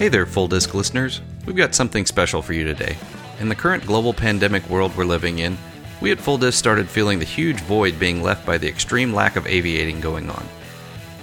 Hey 0.00 0.08
there, 0.08 0.24
Full 0.24 0.48
Disc 0.48 0.72
listeners. 0.72 1.20
We've 1.44 1.54
got 1.54 1.74
something 1.74 2.06
special 2.06 2.40
for 2.40 2.54
you 2.54 2.64
today. 2.64 2.96
In 3.38 3.50
the 3.50 3.54
current 3.54 3.84
global 3.84 4.14
pandemic 4.14 4.66
world 4.70 4.96
we're 4.96 5.04
living 5.04 5.40
in, 5.40 5.58
we 6.00 6.10
at 6.10 6.18
Full 6.18 6.38
Disc 6.38 6.58
started 6.58 6.88
feeling 6.88 7.18
the 7.18 7.26
huge 7.26 7.60
void 7.60 7.98
being 7.98 8.22
left 8.22 8.46
by 8.46 8.56
the 8.56 8.66
extreme 8.66 9.12
lack 9.12 9.36
of 9.36 9.46
aviating 9.46 10.00
going 10.00 10.30
on. 10.30 10.48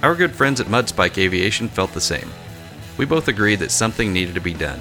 Our 0.04 0.14
good 0.14 0.30
friends 0.30 0.60
at 0.60 0.68
Mudspike 0.68 1.18
Aviation 1.18 1.66
felt 1.66 1.92
the 1.92 2.00
same. 2.00 2.30
We 2.96 3.04
both 3.04 3.26
agreed 3.26 3.58
that 3.58 3.72
something 3.72 4.12
needed 4.12 4.36
to 4.36 4.40
be 4.40 4.54
done. 4.54 4.80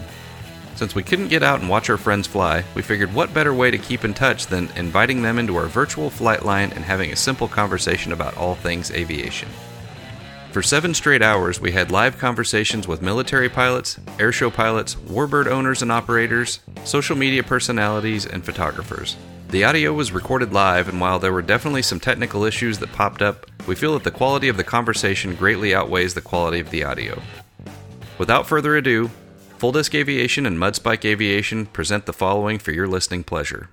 Since 0.75 0.93
we 0.93 1.02
couldn't 1.02 1.29
get 1.29 1.41
out 1.41 1.61
and 1.61 1.68
watch 1.68 1.89
our 1.89 1.98
friends 1.98 2.27
fly, 2.27 2.66
we 2.75 2.84
figured 2.84 3.16
what 3.16 3.34
better 3.34 3.52
way 3.52 3.71
to 3.71 3.79
keep 3.79 4.05
in 4.05 4.14
touch 4.14 4.45
than 4.45 4.70
inviting 4.75 5.23
them 5.23 5.39
into 5.39 5.55
our 5.55 5.66
virtual 5.66 6.11
flight 6.11 6.45
line 6.45 6.71
and 6.73 6.86
having 6.86 7.11
a 7.11 7.16
simple 7.16 7.48
conversation 7.48 8.11
about 8.11 8.38
all 8.38 8.54
things 8.54 8.91
aviation. 8.91 9.50
For 10.58 10.64
seven 10.64 10.96
straight 10.96 11.21
hours, 11.21 11.62
we 11.62 11.74
had 11.74 11.92
live 11.92 12.18
conversations 12.18 12.88
with 12.88 13.00
military 13.00 13.48
pilots, 13.48 14.00
airshow 14.18 14.52
pilots, 14.52 14.96
warbird 14.96 15.46
owners 15.46 15.84
and 15.84 15.92
operators, 15.92 16.61
social 16.84 17.15
media 17.15 17.43
personalities, 17.43 18.25
and 18.25 18.43
photographers. 18.43 19.18
The 19.50 19.64
audio 19.65 19.93
was 19.93 20.12
recorded 20.12 20.54
live, 20.54 20.89
and 20.89 21.00
while 21.00 21.20
there 21.20 21.32
were 21.32 21.43
definitely 21.43 21.84
some 21.84 22.00
technical 22.00 22.43
issues 22.43 22.79
that 22.79 22.92
popped 22.92 23.21
up, 23.21 23.46
we 23.68 23.75
feel 23.75 23.93
that 23.93 24.04
the 24.04 24.10
quality 24.10 24.48
of 24.48 24.57
the 24.57 24.64
conversation 24.64 25.36
greatly 25.36 25.75
outweighs 25.75 26.15
the 26.15 26.21
quality 26.21 26.60
of 26.60 26.71
the 26.71 26.84
audio. 26.84 27.21
Without 28.18 28.48
further 28.48 28.76
ado, 28.76 29.12
Full 29.60 29.74
Disc 29.74 29.93
Aviation 29.93 30.48
and 30.48 30.57
Mudspike 30.57 31.06
Aviation 31.06 31.68
present 31.68 32.08
the 32.08 32.14
following 32.14 32.58
for 32.58 32.72
your 32.72 32.88
listening 32.88 33.23
pleasure. 33.23 33.70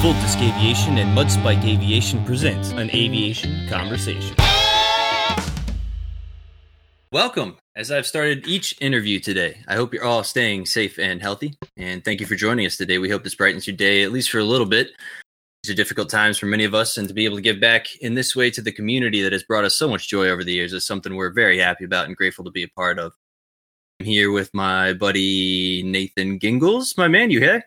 Full 0.00 0.14
Disc 0.14 0.38
Aviation 0.38 0.96
and 0.96 1.14
Mudspike 1.14 1.62
Aviation 1.62 2.24
presents 2.24 2.70
an 2.70 2.88
aviation 2.94 3.68
conversation. 3.68 4.34
Welcome. 7.12 7.58
As 7.76 7.90
I've 7.90 8.06
started 8.06 8.46
each 8.48 8.74
interview 8.80 9.20
today, 9.20 9.58
I 9.68 9.74
hope 9.74 9.92
you're 9.92 10.06
all 10.06 10.24
staying 10.24 10.64
safe 10.64 10.98
and 10.98 11.20
healthy. 11.20 11.52
And 11.76 12.02
thank 12.02 12.20
you 12.20 12.26
for 12.26 12.34
joining 12.34 12.64
us 12.64 12.78
today. 12.78 12.96
We 12.96 13.10
hope 13.10 13.24
this 13.24 13.34
brightens 13.34 13.66
your 13.66 13.76
day, 13.76 14.02
at 14.02 14.10
least 14.10 14.30
for 14.30 14.38
a 14.38 14.44
little 14.44 14.64
bit. 14.64 14.88
These 15.62 15.72
are 15.72 15.76
difficult 15.76 16.08
times 16.08 16.38
for 16.38 16.46
many 16.46 16.64
of 16.64 16.74
us, 16.74 16.96
and 16.96 17.06
to 17.08 17.12
be 17.12 17.26
able 17.26 17.36
to 17.36 17.42
give 17.42 17.60
back 17.60 17.94
in 18.00 18.14
this 18.14 18.34
way 18.34 18.50
to 18.52 18.62
the 18.62 18.72
community 18.72 19.20
that 19.20 19.32
has 19.32 19.42
brought 19.42 19.66
us 19.66 19.76
so 19.76 19.86
much 19.86 20.08
joy 20.08 20.30
over 20.30 20.42
the 20.42 20.54
years 20.54 20.72
is 20.72 20.86
something 20.86 21.14
we're 21.14 21.30
very 21.30 21.58
happy 21.58 21.84
about 21.84 22.06
and 22.06 22.16
grateful 22.16 22.46
to 22.46 22.50
be 22.50 22.62
a 22.62 22.68
part 22.68 22.98
of. 22.98 23.12
I'm 24.00 24.06
here 24.06 24.32
with 24.32 24.48
my 24.54 24.94
buddy 24.94 25.82
Nathan 25.82 26.38
Gingles. 26.38 26.94
My 26.96 27.08
man, 27.08 27.30
you 27.30 27.40
here? 27.40 27.64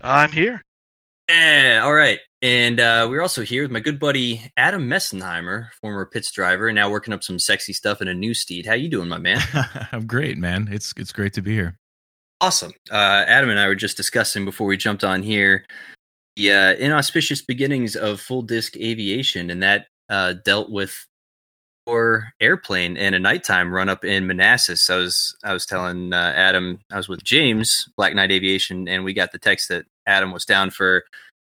I'm 0.00 0.30
here. 0.30 0.62
Yeah, 1.30 1.82
all 1.84 1.94
right. 1.94 2.18
And 2.42 2.80
uh, 2.80 3.06
we're 3.08 3.22
also 3.22 3.42
here 3.42 3.62
with 3.62 3.70
my 3.70 3.80
good 3.80 4.00
buddy 4.00 4.50
Adam 4.56 4.88
Messenheimer, 4.88 5.68
former 5.80 6.06
Pitts 6.06 6.32
driver, 6.32 6.68
and 6.68 6.74
now 6.74 6.90
working 6.90 7.14
up 7.14 7.22
some 7.22 7.38
sexy 7.38 7.72
stuff 7.72 8.00
in 8.00 8.08
a 8.08 8.14
new 8.14 8.34
steed. 8.34 8.66
How 8.66 8.74
you 8.74 8.88
doing, 8.88 9.08
my 9.08 9.18
man? 9.18 9.40
I'm 9.92 10.06
great, 10.06 10.38
man. 10.38 10.68
It's 10.72 10.92
it's 10.96 11.12
great 11.12 11.34
to 11.34 11.42
be 11.42 11.54
here. 11.54 11.78
Awesome. 12.40 12.72
Uh, 12.90 13.24
Adam 13.26 13.50
and 13.50 13.60
I 13.60 13.68
were 13.68 13.74
just 13.74 13.96
discussing 13.96 14.44
before 14.44 14.66
we 14.66 14.76
jumped 14.76 15.04
on 15.04 15.22
here 15.22 15.66
the 16.36 16.52
uh, 16.52 16.74
inauspicious 16.74 17.42
beginnings 17.42 17.94
of 17.94 18.20
full 18.20 18.42
disc 18.42 18.76
aviation, 18.76 19.50
and 19.50 19.62
that 19.62 19.86
uh, 20.08 20.34
dealt 20.44 20.70
with 20.70 21.06
your 21.86 22.28
airplane 22.40 22.96
and 22.96 23.14
a 23.14 23.18
nighttime 23.18 23.72
run 23.72 23.88
up 23.88 24.04
in 24.04 24.26
Manassas. 24.26 24.88
I 24.90 24.96
was 24.96 25.36
I 25.44 25.52
was 25.52 25.66
telling 25.66 26.12
uh, 26.12 26.32
Adam 26.34 26.80
I 26.90 26.96
was 26.96 27.08
with 27.08 27.22
James 27.22 27.88
Black 27.96 28.14
Knight 28.14 28.32
Aviation, 28.32 28.88
and 28.88 29.04
we 29.04 29.12
got 29.12 29.30
the 29.30 29.38
text 29.38 29.68
that 29.68 29.84
Adam 30.10 30.32
was 30.32 30.44
down 30.44 30.70
for 30.70 31.04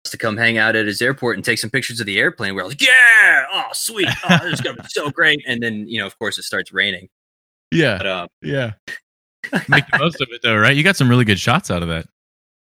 us 0.04 0.10
to 0.12 0.18
come 0.18 0.36
hang 0.36 0.56
out 0.58 0.76
at 0.76 0.86
his 0.86 1.02
airport 1.02 1.36
and 1.36 1.44
take 1.44 1.58
some 1.58 1.70
pictures 1.70 2.00
of 2.00 2.06
the 2.06 2.18
airplane. 2.18 2.54
We're 2.54 2.64
like, 2.64 2.80
yeah, 2.80 3.44
oh 3.52 3.68
sweet, 3.72 4.08
oh 4.28 4.38
this 4.44 4.54
is 4.54 4.60
gonna 4.60 4.82
be 4.82 4.88
so 4.88 5.10
great. 5.10 5.42
And 5.46 5.62
then 5.62 5.86
you 5.88 5.98
know, 5.98 6.06
of 6.06 6.18
course, 6.18 6.38
it 6.38 6.44
starts 6.44 6.72
raining. 6.72 7.08
Yeah, 7.70 7.98
But 7.98 8.06
um, 8.06 8.28
yeah. 8.42 8.72
Make 9.68 9.86
the 9.88 9.98
most 9.98 10.20
of 10.20 10.28
it, 10.30 10.40
though, 10.42 10.56
right? 10.56 10.74
You 10.74 10.82
got 10.82 10.96
some 10.96 11.08
really 11.10 11.24
good 11.24 11.38
shots 11.38 11.70
out 11.70 11.82
of 11.82 11.88
that. 11.88 12.06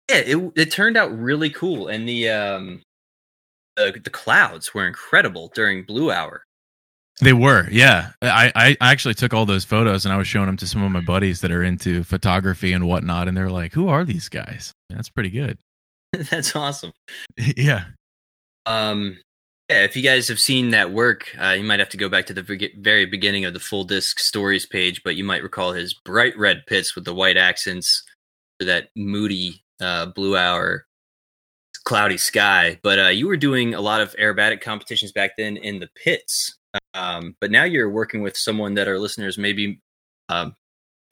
yeah, 0.09 0.17
it 0.17 0.51
it 0.55 0.71
turned 0.71 0.97
out 0.97 1.17
really 1.17 1.49
cool, 1.49 1.87
and 1.87 2.07
the 2.09 2.29
um 2.29 2.81
the 3.77 3.99
the 4.03 4.09
clouds 4.09 4.73
were 4.73 4.85
incredible 4.85 5.51
during 5.53 5.83
blue 5.83 6.11
hour. 6.11 6.43
They 7.19 7.33
were, 7.33 7.67
yeah. 7.71 8.11
I, 8.21 8.51
I 8.55 8.77
I 8.79 8.91
actually 8.91 9.15
took 9.15 9.33
all 9.33 9.45
those 9.45 9.65
photos 9.65 10.05
and 10.05 10.13
I 10.13 10.17
was 10.17 10.27
showing 10.27 10.45
them 10.47 10.57
to 10.57 10.67
some 10.67 10.83
of 10.83 10.91
my 10.91 11.01
buddies 11.01 11.41
that 11.41 11.51
are 11.51 11.63
into 11.63 12.03
photography 12.03 12.73
and 12.73 12.87
whatnot, 12.87 13.27
and 13.27 13.35
they're 13.37 13.49
like, 13.49 13.73
"Who 13.73 13.87
are 13.87 14.03
these 14.03 14.29
guys?" 14.29 14.71
That's 14.89 15.09
pretty 15.09 15.29
good. 15.29 15.57
That's 16.29 16.55
awesome. 16.55 16.93
yeah, 17.37 17.85
Um, 18.65 19.17
yeah, 19.69 19.83
if 19.83 19.95
you 19.95 20.01
guys 20.01 20.27
have 20.29 20.39
seen 20.39 20.71
that 20.71 20.91
work, 20.91 21.35
uh, 21.39 21.51
you 21.51 21.63
might 21.63 21.79
have 21.79 21.89
to 21.89 21.97
go 21.97 22.09
back 22.09 22.25
to 22.27 22.33
the 22.33 22.71
very 22.77 23.05
beginning 23.05 23.45
of 23.45 23.53
the 23.53 23.59
full 23.59 23.83
disc 23.83 24.19
stories 24.19 24.65
page, 24.65 25.01
but 25.03 25.15
you 25.15 25.23
might 25.23 25.43
recall 25.43 25.73
his 25.73 25.93
bright 25.93 26.37
red 26.37 26.65
Pitts 26.67 26.95
with 26.95 27.05
the 27.05 27.13
white 27.13 27.37
accents 27.37 28.03
that 28.59 28.89
moody 28.95 29.61
uh, 29.81 30.07
blue 30.07 30.37
hour 30.37 30.85
cloudy 31.83 32.17
sky. 32.17 32.79
But 32.81 32.99
uh, 32.99 33.09
you 33.09 33.27
were 33.27 33.37
doing 33.37 33.73
a 33.73 33.81
lot 33.81 34.01
of 34.01 34.15
aerobatic 34.15 34.61
competitions 34.61 35.11
back 35.11 35.31
then 35.37 35.57
in 35.57 35.79
the 35.79 35.89
Pitts. 36.01 36.57
Um, 36.93 37.35
but 37.39 37.51
now 37.51 37.63
you're 37.63 37.89
working 37.89 38.21
with 38.21 38.37
someone 38.37 38.73
that 38.75 38.87
our 38.87 38.99
listeners 38.99 39.37
may 39.37 39.53
be 39.53 39.79
um, 40.29 40.55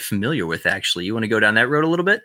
familiar 0.02 0.46
with, 0.46 0.66
actually. 0.66 1.06
You 1.06 1.14
want 1.14 1.24
to 1.24 1.30
go 1.30 1.40
down 1.40 1.56
that 1.56 1.70
road 1.70 1.84
a 1.84 1.88
little 1.88 2.06
bit? 2.06 2.22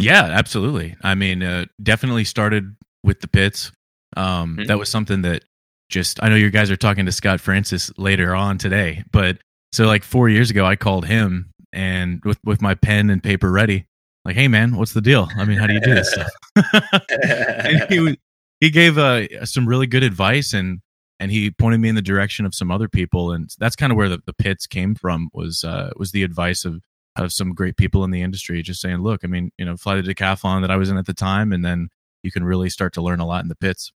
Yeah, 0.00 0.22
absolutely. 0.24 0.96
I 1.02 1.14
mean, 1.14 1.42
uh, 1.42 1.66
definitely 1.82 2.24
started 2.24 2.74
with 3.04 3.20
the 3.20 3.28
Pitts. 3.28 3.72
Um, 4.16 4.56
Mhm. 4.56 4.66
That 4.66 4.78
was 4.78 4.88
something 4.88 5.22
that 5.22 5.44
just 5.88 6.22
I 6.22 6.28
know 6.28 6.36
you 6.36 6.50
guys 6.50 6.70
are 6.70 6.76
talking 6.76 7.06
to 7.06 7.12
Scott 7.12 7.40
Francis 7.40 7.90
later 7.96 8.34
on 8.34 8.58
today, 8.58 9.02
but 9.12 9.38
so 9.72 9.86
like 9.86 10.02
four 10.04 10.28
years 10.28 10.50
ago, 10.50 10.64
I 10.66 10.76
called 10.76 11.06
him 11.06 11.50
and 11.72 12.20
with 12.24 12.38
with 12.44 12.60
my 12.62 12.74
pen 12.74 13.10
and 13.10 13.22
paper 13.22 13.50
ready, 13.50 13.86
like, 14.24 14.34
"Hey, 14.36 14.48
man, 14.48 14.76
what's 14.76 14.92
the 14.92 15.00
deal? 15.00 15.28
I 15.36 15.44
mean, 15.44 15.58
how 15.58 15.66
do 15.66 15.74
you 15.74 15.80
do 15.80 15.94
this 15.94 16.10
stuff?" 16.12 16.30
and 17.24 17.82
he 17.88 18.00
was- 18.00 18.16
he 18.60 18.68
gave 18.70 18.98
uh, 18.98 19.46
some 19.46 19.66
really 19.66 19.86
good 19.86 20.02
advice 20.02 20.52
and 20.52 20.80
and 21.18 21.30
he 21.30 21.50
pointed 21.50 21.80
me 21.80 21.88
in 21.88 21.94
the 21.94 22.02
direction 22.02 22.44
of 22.46 22.54
some 22.54 22.70
other 22.70 22.88
people 22.88 23.32
and 23.32 23.50
that's 23.58 23.74
kind 23.76 23.90
of 23.92 23.96
where 23.96 24.08
the, 24.08 24.20
the 24.26 24.32
Pitts 24.34 24.66
came 24.66 24.94
from 24.94 25.28
was 25.32 25.64
uh, 25.64 25.90
was 25.96 26.12
the 26.12 26.22
advice 26.22 26.64
of 26.66 26.82
of 27.16 27.32
some 27.32 27.54
great 27.54 27.76
people 27.76 28.04
in 28.04 28.10
the 28.10 28.22
industry 28.22 28.62
just 28.62 28.80
saying 28.80 28.98
look 28.98 29.20
i 29.24 29.26
mean 29.26 29.50
you 29.58 29.64
know 29.64 29.76
fly 29.76 30.00
the 30.00 30.14
decathlon 30.14 30.60
that 30.60 30.70
i 30.70 30.76
was 30.76 30.88
in 30.88 30.96
at 30.96 31.06
the 31.06 31.14
time 31.14 31.52
and 31.52 31.64
then 31.64 31.88
you 32.22 32.30
can 32.30 32.44
really 32.44 32.70
start 32.70 32.92
to 32.92 33.02
learn 33.02 33.20
a 33.20 33.26
lot 33.26 33.42
in 33.42 33.48
the 33.48 33.56
Pitts 33.56 33.92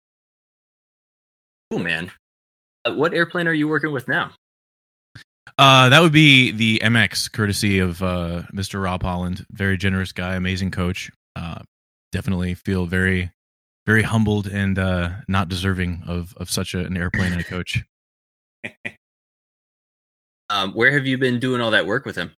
cool, 1.71 1.79
man. 1.79 2.11
Uh, 2.85 2.93
what 2.93 3.13
airplane 3.13 3.47
are 3.47 3.53
you 3.53 3.67
working 3.67 3.91
with 3.91 4.07
now? 4.07 4.31
uh, 5.57 5.89
that 5.89 6.01
would 6.01 6.11
be 6.11 6.51
the 6.51 6.79
mx 6.83 7.31
courtesy 7.31 7.79
of 7.79 8.01
uh, 8.01 8.43
mr 8.53 8.81
rob 8.81 9.03
holland 9.03 9.45
very 9.51 9.77
generous 9.77 10.11
guy 10.11 10.35
amazing 10.35 10.71
coach 10.71 11.11
uh, 11.35 11.61
definitely 12.11 12.53
feel 12.53 12.85
very 12.85 13.31
very 13.85 14.03
humbled 14.03 14.47
and 14.47 14.79
uh, 14.79 15.09
not 15.27 15.49
deserving 15.49 16.03
of 16.07 16.33
of 16.37 16.49
such 16.49 16.73
a, 16.73 16.79
an 16.79 16.97
airplane 16.97 17.31
and 17.31 17.41
a 17.41 17.43
coach 17.43 17.83
Um, 20.49 20.73
where 20.73 20.91
have 20.91 21.07
you 21.07 21.17
been 21.17 21.39
doing 21.39 21.61
all 21.61 21.71
that 21.71 21.87
work 21.87 22.05
with 22.05 22.15
him? 22.15 22.31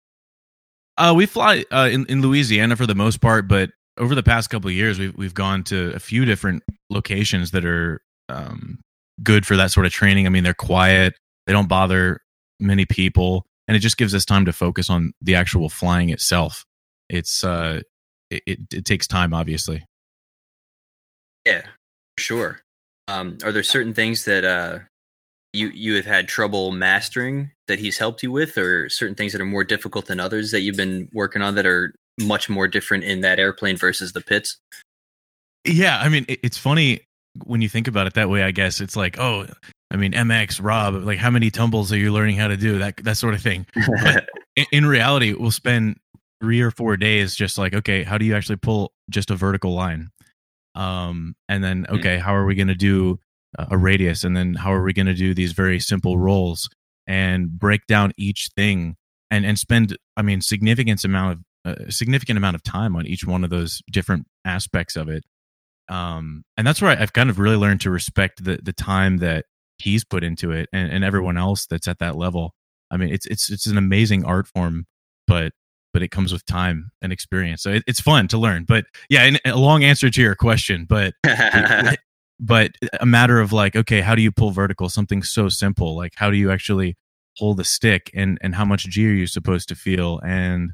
Uh, 0.98 1.14
we 1.16 1.26
fly 1.26 1.66
uh, 1.72 1.90
in 1.92 2.06
in 2.08 2.22
Louisiana 2.22 2.76
for 2.76 2.86
the 2.86 2.96
most 2.96 3.22
part, 3.22 3.48
but 3.48 3.72
over 3.98 4.16
the 4.16 4.24
past 4.24 4.50
couple 4.50 4.70
years, 4.72 5.00
we've 5.00 5.16
we've 5.16 5.34
gone 5.34 5.64
to 5.66 5.94
a 5.96 6.00
few 6.00 6.26
different 6.26 6.64
locations 6.90 7.52
that 7.52 7.66
are 7.66 8.02
um, 8.30 8.80
good 9.22 9.46
for 9.46 9.56
that 9.58 9.72
sort 9.72 9.86
of 9.86 9.92
training. 9.92 10.26
I 10.26 10.30
mean, 10.30 10.44
they're 10.44 10.54
quiet, 10.54 11.16
they 11.48 11.54
don't 11.54 11.68
bother 11.68 12.20
many 12.60 12.86
people, 12.86 13.46
and 13.68 13.76
it 13.76 13.80
just 13.80 13.98
gives 13.98 14.14
us 14.14 14.26
time 14.26 14.46
to 14.46 14.54
focus 14.54 14.90
on 14.90 15.14
the 15.22 15.36
actual 15.36 15.70
flying 15.70 16.10
itself. 16.10 16.66
It's 17.10 17.44
uh, 17.44 17.82
it, 18.30 18.44
it, 18.46 18.60
it 18.74 18.86
takes 18.86 19.08
time, 19.08 19.34
obviously. 19.34 19.86
Yeah, 21.46 21.64
sure. 22.18 22.62
Um, 23.08 23.38
are 23.44 23.52
there 23.52 23.64
certain 23.64 23.94
things 23.94 24.26
that 24.26 24.46
uh, 24.46 24.80
you 25.54 25.70
you 25.70 25.96
have 25.96 26.06
had 26.06 26.28
trouble 26.28 26.72
mastering 26.72 27.52
that 27.68 27.80
he's 27.80 27.98
helped 27.98 28.24
you 28.24 28.32
with, 28.32 28.58
or 28.58 28.90
certain 28.90 29.16
things 29.16 29.32
that 29.32 29.42
are 29.42 29.46
more 29.46 29.64
difficult 29.64 30.08
than 30.08 30.20
others 30.20 30.52
that 30.52 30.62
you've 30.62 30.76
been 30.76 31.08
working 31.14 31.42
on 31.42 31.56
that 31.56 31.66
are 31.66 31.94
much 32.20 32.50
more 32.50 32.68
different 32.68 33.04
in 33.04 33.22
that 33.22 33.40
airplane 33.40 33.78
versus 33.78 34.14
the 34.14 34.22
Pitts? 34.22 34.58
Yeah, 35.66 36.00
I 36.00 36.10
mean, 36.10 36.26
it's 36.28 36.58
funny 36.58 37.02
when 37.46 37.62
you 37.62 37.70
think 37.70 37.88
about 37.88 38.08
it 38.08 38.16
that 38.16 38.30
way. 38.30 38.44
I 38.44 38.52
guess 38.52 38.82
it's 38.82 38.96
like, 38.96 39.18
oh, 39.20 39.48
I 39.92 39.96
mean, 39.96 40.12
MX 40.12 40.60
Rob, 40.62 40.96
like 40.96 41.20
how 41.20 41.30
many 41.30 41.52
tumbles 41.52 41.92
are 41.94 41.98
you 41.98 42.12
learning 42.12 42.36
how 42.36 42.48
to 42.48 42.58
do 42.58 42.80
that 42.80 42.98
that 42.98 43.18
sort 43.18 43.34
of 43.34 43.42
thing. 43.42 43.66
in, 44.56 44.66
in 44.72 44.86
reality, 44.86 45.34
we'll 45.34 45.52
spend 45.52 45.98
three 46.42 46.62
or 46.62 46.72
four 46.72 46.98
days 46.98 47.36
just 47.36 47.58
like, 47.58 47.74
okay, 47.74 48.04
how 48.04 48.18
do 48.18 48.26
you 48.26 48.36
actually 48.36 48.58
pull 48.58 48.92
just 49.10 49.32
a 49.32 49.36
vertical 49.36 49.74
line? 49.74 50.10
Um, 50.76 51.36
and 51.48 51.64
then, 51.64 51.86
okay, 51.88 52.18
how 52.18 52.36
are 52.36 52.46
we 52.46 52.56
going 52.56 52.68
to 52.68 52.76
do 52.76 53.20
a 53.58 53.78
radius? 53.78 54.24
And 54.24 54.36
then, 54.36 54.56
how 54.56 54.74
are 54.74 54.84
we 54.84 54.94
going 54.94 55.06
to 55.08 55.14
do 55.14 55.34
these 55.34 55.54
very 55.54 55.80
simple 55.80 56.18
rolls 56.18 56.70
and 57.08 57.52
break 57.52 57.86
down 57.88 58.14
each 58.18 58.50
thing 58.56 58.96
and 59.32 59.46
and 59.46 59.60
spend, 59.60 59.98
I 60.18 60.22
mean, 60.22 60.42
significant 60.42 61.04
amount 61.04 61.40
of 61.66 61.80
uh, 61.80 61.90
significant 61.90 62.38
amount 62.38 62.56
of 62.56 62.64
time 62.64 62.96
on 62.96 63.06
each 63.08 63.26
one 63.26 63.44
of 63.44 63.50
those 63.50 63.82
different 63.92 64.28
aspects 64.46 64.96
of 64.96 65.10
it. 65.10 65.24
um, 65.90 66.44
and 66.58 66.66
that's 66.66 66.82
where 66.82 66.92
I, 66.92 67.02
I've 67.02 67.14
kind 67.14 67.30
of 67.30 67.40
really 67.40 67.58
learned 67.58 67.82
to 67.82 67.90
respect 67.92 68.44
the 68.44 68.60
the 68.62 68.74
time 68.74 69.18
that 69.18 69.46
he's 69.78 70.04
put 70.04 70.24
into 70.24 70.52
it, 70.52 70.70
and, 70.74 70.92
and 70.92 71.04
everyone 71.04 71.38
else 71.38 71.66
that's 71.66 71.88
at 71.88 72.00
that 72.00 72.16
level. 72.16 72.54
I 72.92 72.98
mean, 72.98 73.10
it's 73.14 73.26
it's 73.26 73.50
it's 73.50 73.66
an 73.66 73.78
amazing 73.78 74.26
art 74.26 74.48
form, 74.48 74.86
but 75.28 75.54
but 75.94 76.02
it 76.04 76.10
comes 76.10 76.32
with 76.34 76.46
time 76.46 76.92
and 77.02 77.14
experience. 77.14 77.62
So 77.64 77.72
it, 77.72 77.84
it's 77.88 78.02
fun 78.02 78.28
to 78.30 78.38
learn. 78.38 78.66
But 78.66 78.86
yeah, 79.10 79.24
and 79.24 79.40
a 79.46 79.58
long 79.58 79.84
answer 79.84 80.10
to 80.10 80.22
your 80.22 80.36
question, 80.36 80.86
but 80.88 81.14
but 82.40 82.72
a 83.00 83.06
matter 83.06 83.40
of 83.40 83.54
like, 83.54 83.76
okay, 83.76 84.02
how 84.02 84.16
do 84.16 84.22
you 84.22 84.32
pull 84.32 84.52
vertical? 84.52 84.90
Something 84.90 85.24
so 85.24 85.50
simple, 85.50 85.96
like 85.96 86.14
how 86.16 86.30
do 86.30 86.38
you 86.38 86.52
actually 86.52 86.96
hold 87.38 87.58
the 87.58 87.64
stick, 87.64 88.12
and 88.14 88.38
and 88.42 88.56
how 88.56 88.66
much 88.66 88.86
G 88.86 89.08
are 89.08 89.14
you 89.14 89.28
supposed 89.28 89.70
to 89.70 89.76
feel, 89.76 90.20
and 90.26 90.72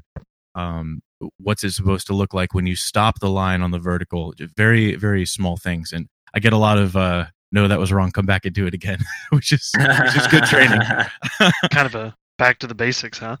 um, 0.54 1.00
what's 1.38 1.64
it 1.64 1.72
supposed 1.72 2.06
to 2.08 2.14
look 2.14 2.34
like 2.34 2.54
when 2.54 2.66
you 2.66 2.76
stop 2.76 3.20
the 3.20 3.30
line 3.30 3.62
on 3.62 3.70
the 3.70 3.78
vertical? 3.78 4.34
Very 4.56 4.96
very 4.96 5.26
small 5.26 5.56
things, 5.56 5.92
and 5.92 6.08
I 6.34 6.40
get 6.40 6.52
a 6.52 6.58
lot 6.58 6.78
of 6.78 6.96
uh, 6.96 7.26
no, 7.52 7.68
that 7.68 7.78
was 7.78 7.92
wrong. 7.92 8.10
Come 8.10 8.26
back 8.26 8.44
and 8.44 8.54
do 8.54 8.66
it 8.66 8.74
again, 8.74 8.98
which 9.30 9.52
is 9.52 9.70
which 9.76 10.16
is 10.16 10.26
good 10.28 10.44
training. 10.44 10.80
kind 11.70 11.86
of 11.86 11.94
a 11.94 12.14
back 12.38 12.58
to 12.60 12.66
the 12.66 12.74
basics, 12.74 13.18
huh? 13.18 13.36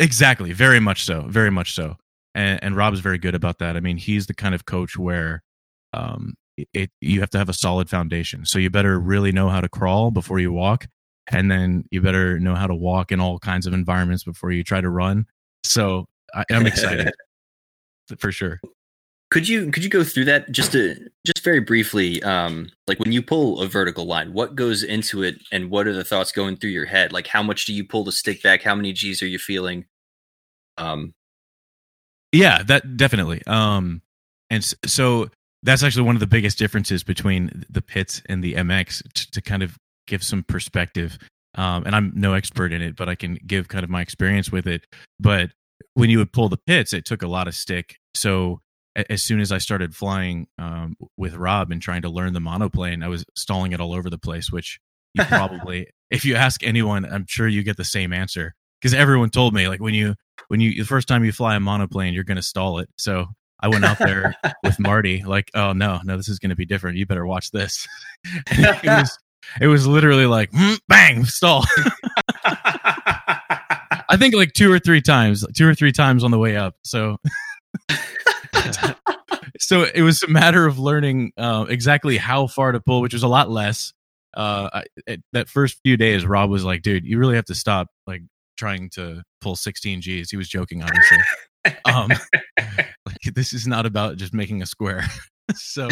Exactly. 0.00 0.52
Very 0.52 0.80
much 0.80 1.04
so. 1.04 1.22
Very 1.22 1.50
much 1.50 1.72
so. 1.72 1.96
And, 2.34 2.62
and 2.62 2.76
Rob 2.76 2.92
is 2.94 3.00
very 3.00 3.18
good 3.18 3.34
about 3.34 3.58
that. 3.58 3.76
I 3.76 3.80
mean, 3.80 3.96
he's 3.96 4.26
the 4.26 4.34
kind 4.34 4.54
of 4.54 4.66
coach 4.66 4.98
where 4.98 5.42
um, 5.92 6.34
it, 6.72 6.90
you 7.00 7.20
have 7.20 7.30
to 7.30 7.38
have 7.38 7.48
a 7.48 7.54
solid 7.54 7.88
foundation. 7.88 8.44
So 8.44 8.58
you 8.58 8.70
better 8.70 8.98
really 8.98 9.32
know 9.32 9.48
how 9.48 9.60
to 9.60 9.68
crawl 9.68 10.10
before 10.10 10.38
you 10.38 10.52
walk, 10.52 10.86
and 11.30 11.50
then 11.50 11.84
you 11.90 12.00
better 12.00 12.38
know 12.38 12.54
how 12.54 12.66
to 12.66 12.74
walk 12.74 13.12
in 13.12 13.20
all 13.20 13.38
kinds 13.38 13.66
of 13.66 13.72
environments 13.72 14.24
before 14.24 14.50
you 14.50 14.62
try 14.62 14.80
to 14.80 14.90
run. 14.90 15.26
So 15.64 16.06
I, 16.34 16.44
I'm 16.50 16.66
excited 16.66 17.12
for 18.18 18.32
sure. 18.32 18.60
Could 19.30 19.48
you 19.48 19.70
could 19.72 19.82
you 19.82 19.90
go 19.90 20.04
through 20.04 20.26
that 20.26 20.52
just 20.52 20.72
to 20.72 20.94
just 21.26 21.42
very 21.42 21.58
briefly? 21.58 22.22
Um, 22.22 22.68
like 22.86 23.00
when 23.00 23.10
you 23.10 23.20
pull 23.20 23.60
a 23.60 23.66
vertical 23.66 24.06
line, 24.06 24.32
what 24.32 24.54
goes 24.54 24.82
into 24.84 25.22
it, 25.22 25.36
and 25.50 25.70
what 25.70 25.88
are 25.88 25.92
the 25.92 26.04
thoughts 26.04 26.30
going 26.30 26.56
through 26.56 26.70
your 26.70 26.86
head? 26.86 27.12
Like 27.12 27.26
how 27.26 27.42
much 27.42 27.64
do 27.64 27.74
you 27.74 27.84
pull 27.84 28.04
the 28.04 28.12
stick 28.12 28.42
back? 28.42 28.62
How 28.62 28.74
many 28.76 28.92
G's 28.92 29.22
are 29.22 29.26
you 29.26 29.38
feeling? 29.38 29.86
Um, 30.76 31.14
yeah, 32.30 32.62
that 32.64 32.96
definitely. 32.96 33.42
Um, 33.46 34.02
and 34.50 34.64
so 34.84 35.30
that's 35.64 35.82
actually 35.82 36.04
one 36.04 36.14
of 36.14 36.20
the 36.20 36.26
biggest 36.26 36.58
differences 36.58 37.02
between 37.02 37.64
the 37.70 37.82
Pitts 37.82 38.22
and 38.26 38.44
the 38.44 38.54
MX 38.54 39.02
to, 39.14 39.30
to 39.32 39.42
kind 39.42 39.62
of 39.62 39.78
give 40.06 40.22
some 40.22 40.42
perspective. 40.44 41.18
Um, 41.56 41.84
and 41.86 41.96
I'm 41.96 42.12
no 42.14 42.34
expert 42.34 42.72
in 42.72 42.82
it, 42.82 42.96
but 42.96 43.08
I 43.08 43.14
can 43.14 43.38
give 43.46 43.68
kind 43.68 43.82
of 43.82 43.90
my 43.90 44.02
experience 44.02 44.52
with 44.52 44.66
it. 44.66 44.86
But 45.18 45.50
when 45.94 46.10
you 46.10 46.18
would 46.18 46.32
pull 46.32 46.48
the 46.48 46.58
Pitts, 46.58 46.92
it 46.92 47.06
took 47.06 47.22
a 47.22 47.26
lot 47.26 47.48
of 47.48 47.54
stick. 47.54 47.96
So 48.14 48.60
as 49.08 49.22
soon 49.22 49.40
as 49.40 49.50
I 49.50 49.58
started 49.58 49.94
flying 49.94 50.46
um, 50.58 50.96
with 51.16 51.34
Rob 51.34 51.72
and 51.72 51.80
trying 51.80 52.02
to 52.02 52.10
learn 52.10 52.34
the 52.34 52.40
monoplane, 52.40 53.02
I 53.02 53.08
was 53.08 53.24
stalling 53.34 53.72
it 53.72 53.80
all 53.80 53.94
over 53.94 54.10
the 54.10 54.18
place. 54.18 54.52
Which 54.52 54.78
you 55.14 55.24
probably, 55.28 55.88
if 56.10 56.24
you 56.24 56.36
ask 56.36 56.62
anyone, 56.62 57.04
I'm 57.04 57.24
sure 57.26 57.48
you 57.48 57.62
get 57.62 57.76
the 57.76 57.84
same 57.84 58.12
answer 58.12 58.54
because 58.80 58.94
everyone 58.94 59.30
told 59.30 59.54
me 59.54 59.66
like 59.68 59.80
when 59.80 59.94
you 59.94 60.14
when 60.48 60.60
you 60.60 60.74
the 60.74 60.86
first 60.86 61.08
time 61.08 61.24
you 61.24 61.32
fly 61.32 61.56
a 61.56 61.60
monoplane, 61.60 62.12
you're 62.12 62.24
going 62.24 62.36
to 62.36 62.42
stall 62.42 62.78
it. 62.78 62.88
So 62.98 63.28
I 63.64 63.68
went 63.68 63.84
out 63.86 63.98
there 63.98 64.36
with 64.62 64.78
Marty, 64.78 65.22
like, 65.24 65.50
oh 65.54 65.72
no, 65.72 65.98
no, 66.04 66.18
this 66.18 66.28
is 66.28 66.38
going 66.38 66.50
to 66.50 66.56
be 66.56 66.66
different. 66.66 66.98
You 66.98 67.06
better 67.06 67.24
watch 67.26 67.50
this. 67.50 67.88
it 68.50 68.84
was 68.84 69.18
it 69.58 69.68
was 69.68 69.86
literally 69.86 70.26
like 70.26 70.50
mm, 70.50 70.78
bang 70.86 71.24
stall. 71.24 71.64
I 72.44 74.18
think 74.18 74.34
like 74.34 74.52
two 74.52 74.70
or 74.70 74.78
three 74.78 75.00
times, 75.00 75.46
two 75.56 75.66
or 75.66 75.74
three 75.74 75.92
times 75.92 76.24
on 76.24 76.30
the 76.30 76.38
way 76.38 76.58
up. 76.58 76.74
So 76.84 77.16
so 79.58 79.86
it 79.94 80.02
was 80.02 80.22
a 80.22 80.28
matter 80.28 80.66
of 80.66 80.78
learning 80.78 81.32
uh, 81.38 81.64
exactly 81.66 82.18
how 82.18 82.46
far 82.46 82.72
to 82.72 82.80
pull, 82.80 83.00
which 83.00 83.14
was 83.14 83.22
a 83.22 83.28
lot 83.28 83.48
less. 83.50 83.94
Uh, 84.36 84.68
I, 84.74 84.84
it, 85.06 85.22
that 85.32 85.48
first 85.48 85.80
few 85.82 85.96
days, 85.96 86.26
Rob 86.26 86.50
was 86.50 86.64
like, 86.64 86.82
"Dude, 86.82 87.06
you 87.06 87.18
really 87.18 87.36
have 87.36 87.46
to 87.46 87.54
stop 87.54 87.88
like 88.06 88.20
trying 88.58 88.90
to 88.90 89.22
pull 89.40 89.56
16 89.56 90.00
Gs." 90.00 90.30
He 90.30 90.36
was 90.36 90.50
joking, 90.50 90.82
obviously. 90.82 91.18
um, 91.86 92.10
this 93.32 93.52
is 93.52 93.66
not 93.66 93.86
about 93.86 94.16
just 94.16 94.34
making 94.34 94.62
a 94.62 94.66
square. 94.66 95.04
so 95.54 95.88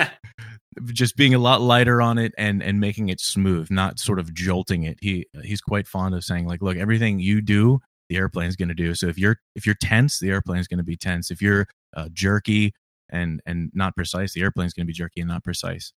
just 0.86 1.16
being 1.16 1.34
a 1.34 1.38
lot 1.38 1.60
lighter 1.60 2.02
on 2.02 2.18
it 2.18 2.32
and 2.36 2.62
and 2.62 2.80
making 2.80 3.08
it 3.08 3.20
smooth, 3.20 3.70
not 3.70 3.98
sort 3.98 4.18
of 4.18 4.34
jolting 4.34 4.82
it. 4.82 4.98
He 5.00 5.26
he's 5.42 5.60
quite 5.60 5.86
fond 5.86 6.14
of 6.14 6.24
saying 6.24 6.46
like, 6.46 6.62
"Look, 6.62 6.76
everything 6.76 7.18
you 7.18 7.40
do 7.40 7.80
the 8.08 8.16
airplane's 8.16 8.56
going 8.56 8.68
to 8.68 8.74
do. 8.74 8.94
So 8.94 9.06
if 9.06 9.18
you're 9.18 9.38
if 9.54 9.66
you're 9.66 9.74
tense, 9.74 10.18
the 10.20 10.30
airplane's 10.30 10.68
going 10.68 10.78
to 10.78 10.84
be 10.84 10.96
tense. 10.96 11.30
If 11.30 11.42
you're 11.42 11.66
uh, 11.96 12.08
jerky 12.12 12.74
and 13.10 13.40
and 13.46 13.70
not 13.74 13.96
precise, 13.96 14.32
the 14.32 14.42
airplane's 14.42 14.72
going 14.72 14.84
to 14.84 14.88
be 14.88 14.92
jerky 14.92 15.20
and 15.20 15.28
not 15.28 15.44
precise. 15.44 15.92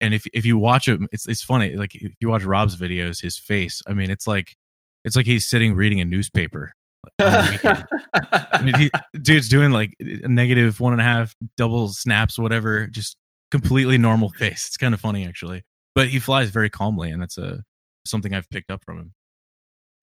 And 0.00 0.14
if 0.14 0.26
if 0.32 0.46
you 0.46 0.58
watch 0.58 0.88
him, 0.88 1.08
it's 1.12 1.28
it's 1.28 1.42
funny. 1.42 1.76
Like 1.76 1.94
if 1.94 2.12
you 2.20 2.28
watch 2.28 2.44
Rob's 2.44 2.76
videos, 2.76 3.20
his 3.20 3.38
face. 3.38 3.82
I 3.86 3.92
mean, 3.92 4.10
it's 4.10 4.26
like 4.26 4.56
it's 5.04 5.16
like 5.16 5.26
he's 5.26 5.48
sitting 5.48 5.74
reading 5.74 6.00
a 6.00 6.04
newspaper. 6.04 6.72
I 7.18 8.60
mean, 8.62 8.74
he, 8.74 8.90
dude's 9.20 9.48
doing 9.48 9.70
like 9.70 9.94
a 10.00 10.28
negative 10.28 10.80
one 10.80 10.92
and 10.92 11.00
a 11.00 11.04
half 11.04 11.34
double 11.56 11.88
snaps, 11.88 12.38
whatever. 12.38 12.86
Just 12.86 13.16
completely 13.50 13.98
normal 13.98 14.30
face. 14.30 14.66
It's 14.68 14.76
kind 14.76 14.94
of 14.94 15.00
funny 15.00 15.26
actually, 15.26 15.62
but 15.94 16.08
he 16.08 16.18
flies 16.18 16.50
very 16.50 16.70
calmly, 16.70 17.10
and 17.10 17.20
that's 17.20 17.38
a 17.38 17.62
something 18.06 18.34
I've 18.34 18.48
picked 18.50 18.70
up 18.70 18.84
from 18.84 18.98
him, 18.98 19.12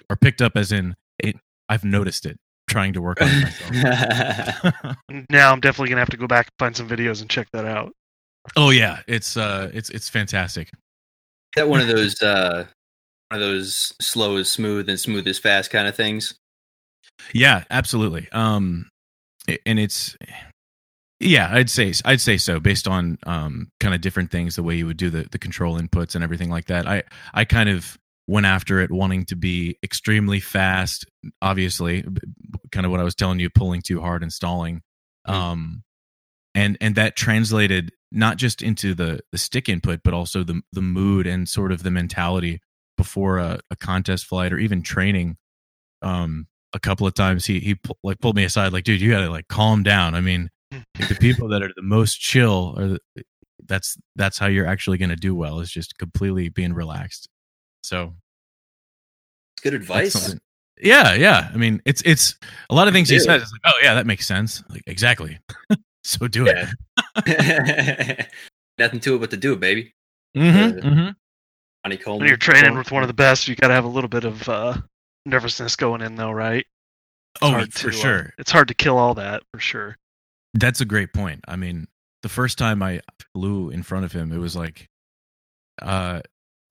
or 0.09 0.15
picked 0.15 0.41
up 0.41 0.53
as 0.55 0.71
in 0.71 0.95
it 1.19 1.35
I've 1.69 1.83
noticed 1.83 2.25
it 2.25 2.39
trying 2.67 2.93
to 2.93 3.01
work 3.01 3.21
on 3.21 3.27
it 3.29 3.43
myself. 3.43 4.95
now 5.29 5.51
I'm 5.51 5.59
definitely 5.59 5.89
gonna 5.89 6.01
have 6.01 6.09
to 6.09 6.17
go 6.17 6.27
back 6.27 6.47
and 6.47 6.53
find 6.59 6.75
some 6.75 6.87
videos 6.87 7.21
and 7.21 7.29
check 7.29 7.47
that 7.53 7.65
out. 7.65 7.93
Oh 8.55 8.69
yeah, 8.69 9.01
it's 9.07 9.37
uh, 9.37 9.69
it's 9.73 9.89
it's 9.89 10.09
fantastic. 10.09 10.67
Is 10.67 10.73
that 11.55 11.69
one 11.69 11.81
of 11.81 11.87
those 11.87 12.21
uh, 12.21 12.65
one 13.29 13.41
of 13.41 13.47
those 13.47 13.93
slow 14.01 14.37
is 14.37 14.49
smooth 14.49 14.89
and 14.89 14.99
smooth 14.99 15.27
is 15.27 15.39
fast 15.39 15.71
kind 15.71 15.87
of 15.87 15.95
things. 15.95 16.35
Yeah, 17.33 17.63
absolutely. 17.69 18.27
Um, 18.31 18.89
and 19.65 19.79
it's 19.79 20.17
yeah, 21.19 21.49
I'd 21.51 21.69
say 21.69 21.93
I'd 22.05 22.21
say 22.21 22.37
so 22.37 22.59
based 22.59 22.87
on 22.87 23.17
um 23.25 23.71
kind 23.79 23.95
of 23.95 24.01
different 24.01 24.31
things, 24.31 24.55
the 24.55 24.63
way 24.63 24.75
you 24.75 24.85
would 24.85 24.97
do 24.97 25.09
the 25.09 25.27
the 25.31 25.39
control 25.39 25.79
inputs 25.79 26.15
and 26.15 26.23
everything 26.23 26.49
like 26.49 26.65
that. 26.65 26.87
I 26.87 27.03
I 27.33 27.45
kind 27.45 27.69
of 27.69 27.97
went 28.27 28.45
after 28.45 28.79
it 28.81 28.91
wanting 28.91 29.25
to 29.25 29.35
be 29.35 29.77
extremely 29.83 30.39
fast 30.39 31.05
obviously 31.41 32.03
kind 32.71 32.85
of 32.85 32.91
what 32.91 32.99
i 32.99 33.03
was 33.03 33.15
telling 33.15 33.39
you 33.39 33.49
pulling 33.49 33.81
too 33.81 34.01
hard 34.01 34.21
and 34.21 34.31
stalling 34.31 34.81
mm-hmm. 35.27 35.33
um 35.33 35.83
and 36.53 36.77
and 36.81 36.95
that 36.95 37.15
translated 37.15 37.91
not 38.11 38.37
just 38.37 38.61
into 38.61 38.93
the 38.93 39.19
the 39.31 39.37
stick 39.37 39.69
input 39.69 40.01
but 40.03 40.13
also 40.13 40.43
the 40.43 40.61
the 40.73 40.81
mood 40.81 41.25
and 41.25 41.47
sort 41.47 41.71
of 41.71 41.83
the 41.83 41.91
mentality 41.91 42.59
before 42.97 43.37
a, 43.37 43.59
a 43.71 43.75
contest 43.75 44.25
flight 44.25 44.51
or 44.51 44.57
even 44.57 44.81
training 44.81 45.37
um 46.01 46.47
a 46.77 46.79
couple 46.79 47.05
of 47.07 47.13
times 47.13 47.45
he 47.45 47.59
he 47.59 47.75
like 48.03 48.19
pulled 48.19 48.35
me 48.35 48.43
aside 48.43 48.71
like 48.71 48.83
dude 48.83 49.01
you 49.01 49.11
gotta 49.11 49.29
like 49.29 49.47
calm 49.47 49.83
down 49.83 50.15
i 50.15 50.21
mean 50.21 50.49
the 50.71 51.15
people 51.19 51.47
that 51.47 51.61
are 51.61 51.71
the 51.75 51.81
most 51.81 52.19
chill 52.19 52.75
are 52.77 52.87
the, 52.87 52.99
that's 53.65 53.97
that's 54.15 54.37
how 54.37 54.47
you're 54.47 54.67
actually 54.67 54.97
going 54.97 55.09
to 55.09 55.15
do 55.15 55.35
well 55.35 55.59
is 55.59 55.69
just 55.69 55.97
completely 55.97 56.47
being 56.47 56.73
relaxed 56.73 57.27
so 57.83 58.13
it's 59.57 59.63
good 59.63 59.73
advice. 59.73 60.35
Yeah, 60.79 61.15
yeah. 61.15 61.49
I 61.51 61.57
mean, 61.57 61.81
it's 61.85 62.03
it's 62.05 62.35
a 62.69 62.75
lot 62.75 62.87
of 62.87 62.93
things 62.93 63.09
he 63.09 63.17
says. 63.17 63.41
It's 63.41 63.51
like, 63.51 63.61
oh 63.65 63.79
yeah, 63.81 63.95
that 63.95 64.05
makes 64.05 64.27
sense. 64.27 64.63
Like 64.69 64.83
exactly. 64.85 65.39
so 66.03 66.27
do 66.27 66.45
yeah. 66.45 66.71
it. 67.25 68.27
Nothing 68.77 68.99
to 68.99 69.15
it 69.15 69.19
but 69.19 69.31
to 69.31 69.37
do 69.37 69.53
it, 69.53 69.59
baby. 69.59 69.95
Mm-hmm, 70.35 70.57
uh, 70.57 70.81
mm-hmm. 70.81 71.09
Honeycomb. 71.83 72.19
When 72.19 72.27
you're 72.27 72.37
training 72.37 72.77
with 72.77 72.91
one 72.91 73.01
of 73.01 73.07
the 73.07 73.15
best, 73.15 73.47
you 73.47 73.55
got 73.55 73.69
to 73.69 73.73
have 73.73 73.85
a 73.85 73.89
little 73.89 74.07
bit 74.07 74.23
of 74.23 74.47
uh, 74.47 74.77
nervousness 75.27 75.75
going 75.75 76.01
in, 76.01 76.15
though, 76.15 76.31
right? 76.31 76.65
It's 77.35 77.43
oh, 77.43 77.65
for 77.65 77.91
to, 77.91 77.97
sure. 77.97 78.19
Uh, 78.19 78.31
it's 78.39 78.51
hard 78.51 78.67
to 78.69 78.73
kill 78.73 78.97
all 78.97 79.13
that 79.15 79.43
for 79.51 79.59
sure. 79.59 79.97
That's 80.53 80.81
a 80.81 80.85
great 80.85 81.13
point. 81.13 81.41
I 81.47 81.55
mean, 81.55 81.87
the 82.23 82.29
first 82.29 82.57
time 82.57 82.81
I 82.81 83.01
flew 83.33 83.69
in 83.69 83.83
front 83.83 84.05
of 84.05 84.11
him, 84.11 84.31
it 84.31 84.39
was 84.39 84.55
like, 84.55 84.87
uh, 85.81 86.21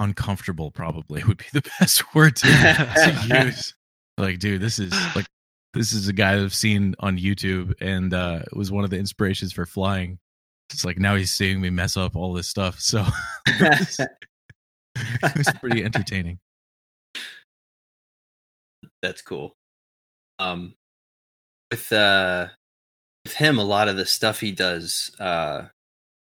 uncomfortable 0.01 0.71
probably 0.71 1.23
would 1.29 1.39
be 1.39 1.47
the 1.53 1.69
best 1.81 2.03
word 2.15 2.37
to, 2.37 2.47
to 2.47 3.45
use 3.45 3.75
like 4.19 4.39
dude 4.39 4.61
this 4.61 4.79
is 4.79 4.93
like 5.15 5.27
this 5.75 5.93
is 5.93 6.09
a 6.09 6.13
guy 6.13 6.35
i've 6.35 6.55
seen 6.55 6.95
on 7.01 7.19
youtube 7.19 7.75
and 7.81 8.15
uh 8.15 8.41
was 8.53 8.73
one 8.73 8.85
of 8.85 8.91
the 8.91 8.99
inspirations 8.99 9.53
for 9.53 9.67
flying 9.67 10.19
it's 10.71 10.85
like 10.85 10.99
now 10.99 11.15
he's 11.15 11.31
seeing 11.31 11.61
me 11.61 11.71
mess 11.71 11.97
up 11.97 12.17
all 12.17 12.33
this 12.33 12.49
stuff 12.49 12.81
so 12.81 13.05
it 13.47 15.37
was 15.37 15.53
pretty 15.61 15.85
entertaining 15.85 16.39
that's 19.07 19.23
cool 19.23 19.55
um 20.39 20.75
with 21.71 21.93
uh 21.93 22.49
with 23.25 23.35
him 23.35 23.59
a 23.59 23.65
lot 23.65 23.89
of 23.89 23.97
the 23.97 24.07
stuff 24.07 24.41
he 24.41 24.53
does 24.53 25.15
uh 25.21 25.63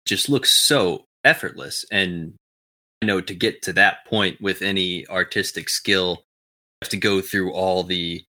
just 0.06 0.28
looks 0.28 0.50
so 0.50 1.04
effortless 1.24 1.84
and 1.92 2.34
I 3.02 3.06
know 3.06 3.20
to 3.20 3.34
get 3.34 3.62
to 3.62 3.72
that 3.74 4.06
point 4.06 4.40
with 4.40 4.62
any 4.62 5.06
artistic 5.08 5.68
skill 5.68 6.10
you 6.18 6.84
have 6.84 6.90
to 6.90 6.96
go 6.96 7.20
through 7.20 7.52
all 7.52 7.84
the 7.84 8.24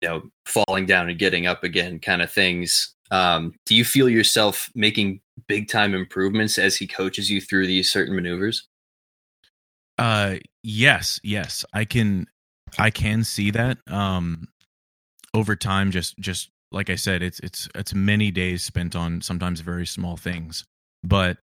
you 0.00 0.08
know 0.08 0.22
falling 0.46 0.86
down 0.86 1.08
and 1.08 1.18
getting 1.18 1.46
up 1.46 1.64
again 1.64 1.98
kind 1.98 2.22
of 2.22 2.32
things 2.32 2.94
um, 3.10 3.54
do 3.64 3.74
you 3.74 3.84
feel 3.84 4.08
yourself 4.08 4.70
making 4.74 5.20
big 5.46 5.68
time 5.68 5.94
improvements 5.94 6.58
as 6.58 6.76
he 6.76 6.86
coaches 6.86 7.30
you 7.30 7.40
through 7.40 7.66
these 7.66 7.90
certain 7.90 8.14
maneuvers? 8.14 8.66
Uh, 9.96 10.36
yes, 10.62 11.18
yes, 11.22 11.64
I 11.72 11.84
can, 11.84 12.26
I 12.78 12.90
can 12.90 13.24
see 13.24 13.50
that. 13.52 13.78
Um, 13.86 14.48
over 15.34 15.56
time, 15.56 15.90
just 15.90 16.18
just 16.18 16.50
like 16.72 16.90
I 16.90 16.96
said, 16.96 17.22
it's 17.22 17.40
it's 17.40 17.68
it's 17.74 17.94
many 17.94 18.30
days 18.30 18.62
spent 18.62 18.96
on 18.96 19.20
sometimes 19.20 19.60
very 19.60 19.86
small 19.86 20.16
things, 20.16 20.64
but 21.02 21.38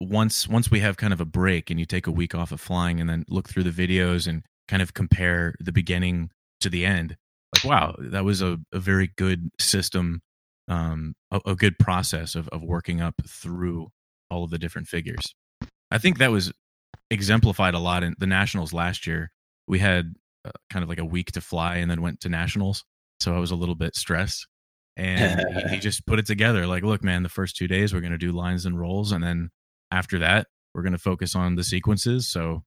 once 0.00 0.46
once 0.48 0.70
we 0.70 0.80
have 0.80 0.96
kind 0.96 1.12
of 1.12 1.20
a 1.20 1.24
break 1.24 1.70
and 1.70 1.80
you 1.80 1.86
take 1.86 2.06
a 2.06 2.12
week 2.12 2.34
off 2.34 2.52
of 2.52 2.60
flying 2.60 3.00
and 3.00 3.10
then 3.10 3.24
look 3.28 3.48
through 3.48 3.64
the 3.64 3.70
videos 3.70 4.26
and 4.26 4.42
kind 4.68 4.82
of 4.82 4.94
compare 4.94 5.54
the 5.60 5.72
beginning 5.72 6.30
to 6.60 6.70
the 6.70 6.84
end 6.84 7.16
like 7.54 7.64
wow 7.64 7.94
that 7.98 8.24
was 8.24 8.40
a, 8.40 8.58
a 8.72 8.78
very 8.78 9.10
good 9.16 9.50
system 9.60 10.20
um, 10.68 11.14
a, 11.30 11.40
a, 11.46 11.56
good 11.56 11.78
process 11.78 12.34
of, 12.34 12.46
of 12.48 12.62
working 12.62 13.00
up 13.00 13.14
through 13.26 13.88
all 14.30 14.44
of 14.44 14.50
the 14.50 14.58
different 14.58 14.86
figures 14.86 15.34
i 15.90 15.98
think 15.98 16.18
that 16.18 16.30
was 16.30 16.52
exemplified 17.10 17.74
a 17.74 17.78
lot 17.78 18.04
in 18.04 18.14
the 18.18 18.26
nationals 18.26 18.72
last 18.72 19.06
year 19.06 19.30
we 19.66 19.80
had 19.80 20.14
uh, 20.44 20.50
kind 20.70 20.82
of 20.82 20.88
like 20.88 20.98
a 20.98 21.04
week 21.04 21.32
to 21.32 21.40
fly 21.40 21.76
and 21.76 21.90
then 21.90 22.02
went 22.02 22.20
to 22.20 22.28
nationals. 22.28 22.84
So 23.20 23.34
i 23.34 23.38
was 23.38 23.50
a 23.50 23.56
little 23.56 23.74
bit 23.74 23.96
stressed. 23.96 24.46
And 24.96 25.40
he, 25.40 25.74
he 25.74 25.78
just 25.80 26.06
put 26.06 26.18
it 26.18 26.26
together 26.26 26.66
like 26.66 26.82
look 26.82 27.04
man 27.04 27.22
the 27.22 27.28
first 27.28 27.56
two 27.56 27.68
days 27.68 27.92
we're 27.92 28.00
going 28.00 28.12
to 28.12 28.18
do 28.18 28.32
lines 28.32 28.66
and 28.66 28.78
rolls 28.78 29.12
and 29.12 29.22
then 29.22 29.50
after 29.90 30.18
that 30.20 30.48
we're 30.74 30.82
going 30.82 30.92
to 30.92 30.98
focus 30.98 31.34
on 31.36 31.54
the 31.54 31.64
sequences. 31.64 32.28
So 32.28 32.64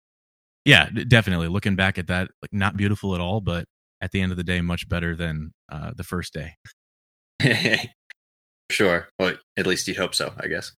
yeah 0.65 0.89
definitely 1.07 1.47
looking 1.47 1.75
back 1.75 1.97
at 1.97 2.07
that 2.07 2.29
like 2.41 2.53
not 2.53 2.77
beautiful 2.77 3.15
at 3.15 3.21
all 3.21 3.41
but 3.41 3.65
at 3.99 4.11
the 4.11 4.21
end 4.21 4.31
of 4.31 4.37
the 4.37 4.43
day 4.43 4.61
much 4.61 4.87
better 4.87 5.15
than 5.15 5.53
uh, 5.71 5.91
the 5.95 6.03
first 6.03 6.33
day. 6.33 6.55
Sure 8.71 9.09
well 9.19 9.35
at 9.57 9.67
least 9.67 9.85
you'd 9.89 9.97
hope 9.97 10.15
so 10.15 10.31
i 10.39 10.47
guess. 10.47 10.71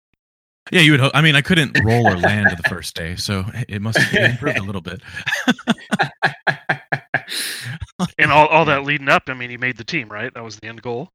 Yeah 0.71 0.81
you 0.81 0.93
would 0.93 1.01
hope 1.01 1.13
i 1.15 1.21
mean 1.21 1.37
i 1.37 1.43
couldn't 1.43 1.79
roll 1.85 2.07
or 2.07 2.17
land 2.17 2.49
the 2.57 2.63
first 2.71 2.97
day 2.97 3.17
so 3.17 3.45
it 3.69 3.83
must 3.83 3.99
have 3.99 4.31
improved 4.31 4.59
a 4.59 4.63
little 4.63 4.81
bit 4.81 5.03
and 8.19 8.33
all, 8.33 8.47
all 8.49 8.65
that 8.65 8.85
leading 8.85 9.09
up 9.09 9.25
i 9.29 9.35
mean 9.35 9.51
he 9.51 9.57
made 9.57 9.77
the 9.77 9.85
team 9.85 10.09
right 10.09 10.33
that 10.35 10.43
was 10.43 10.57
the 10.57 10.67
end 10.67 10.83
goal 10.83 11.11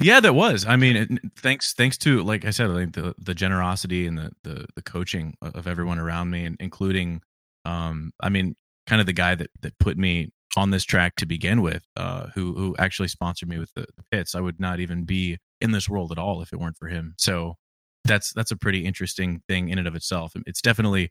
yeah, 0.00 0.20
that 0.20 0.34
was. 0.34 0.66
I 0.66 0.76
mean, 0.76 0.96
it, 0.96 1.08
thanks 1.36 1.72
thanks 1.72 1.96
to 1.98 2.22
like 2.22 2.44
I 2.44 2.50
said, 2.50 2.70
like 2.70 2.92
the 2.92 3.14
the 3.18 3.34
generosity 3.34 4.06
and 4.06 4.18
the 4.18 4.30
the, 4.42 4.66
the 4.74 4.82
coaching 4.82 5.34
of 5.40 5.66
everyone 5.66 5.98
around 5.98 6.30
me, 6.30 6.44
and 6.44 6.56
including, 6.60 7.22
um, 7.64 8.12
I 8.20 8.28
mean, 8.28 8.56
kind 8.86 9.00
of 9.00 9.06
the 9.06 9.12
guy 9.12 9.34
that 9.34 9.50
that 9.62 9.78
put 9.78 9.96
me 9.96 10.32
on 10.56 10.70
this 10.70 10.84
track 10.84 11.16
to 11.16 11.26
begin 11.26 11.62
with, 11.62 11.84
uh, 11.96 12.28
who 12.34 12.54
who 12.54 12.76
actually 12.78 13.08
sponsored 13.08 13.48
me 13.48 13.58
with 13.58 13.72
the, 13.74 13.86
the 13.96 14.04
Pitts. 14.10 14.34
I 14.34 14.40
would 14.40 14.60
not 14.60 14.80
even 14.80 15.04
be 15.04 15.38
in 15.60 15.72
this 15.72 15.88
world 15.88 16.12
at 16.12 16.18
all 16.18 16.42
if 16.42 16.52
it 16.52 16.60
weren't 16.60 16.78
for 16.78 16.88
him. 16.88 17.14
So 17.18 17.54
that's 18.04 18.32
that's 18.32 18.50
a 18.50 18.56
pretty 18.56 18.84
interesting 18.84 19.42
thing 19.48 19.68
in 19.68 19.78
and 19.78 19.88
of 19.88 19.94
itself. 19.94 20.32
It's 20.46 20.62
definitely 20.62 21.10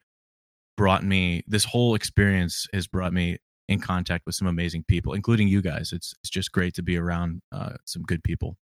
brought 0.78 1.04
me 1.04 1.44
this 1.48 1.66
whole 1.66 1.96
experience 1.96 2.68
has 2.74 2.88
brought 2.88 3.14
me 3.14 3.38
in 3.68 3.80
contact 3.80 4.26
with 4.26 4.36
some 4.36 4.48
amazing 4.48 4.84
people, 4.88 5.14
including 5.14 5.48
you 5.48 5.62
guys. 5.62 5.92
It's 5.92 6.14
it's 6.22 6.30
just 6.30 6.52
great 6.52 6.74
to 6.76 6.84
be 6.84 6.98
around 6.98 7.42
uh, 7.52 7.74
some 7.86 8.04
good 8.04 8.24
people. 8.24 8.58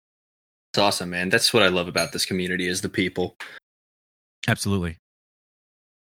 It's 0.71 0.79
awesome, 0.79 1.09
man. 1.09 1.29
That's 1.29 1.53
what 1.53 1.63
I 1.63 1.67
love 1.67 1.87
about 1.87 2.13
this 2.13 2.25
community 2.25 2.67
is 2.67 2.81
the 2.81 2.89
people. 2.89 3.35
Absolutely. 4.47 4.97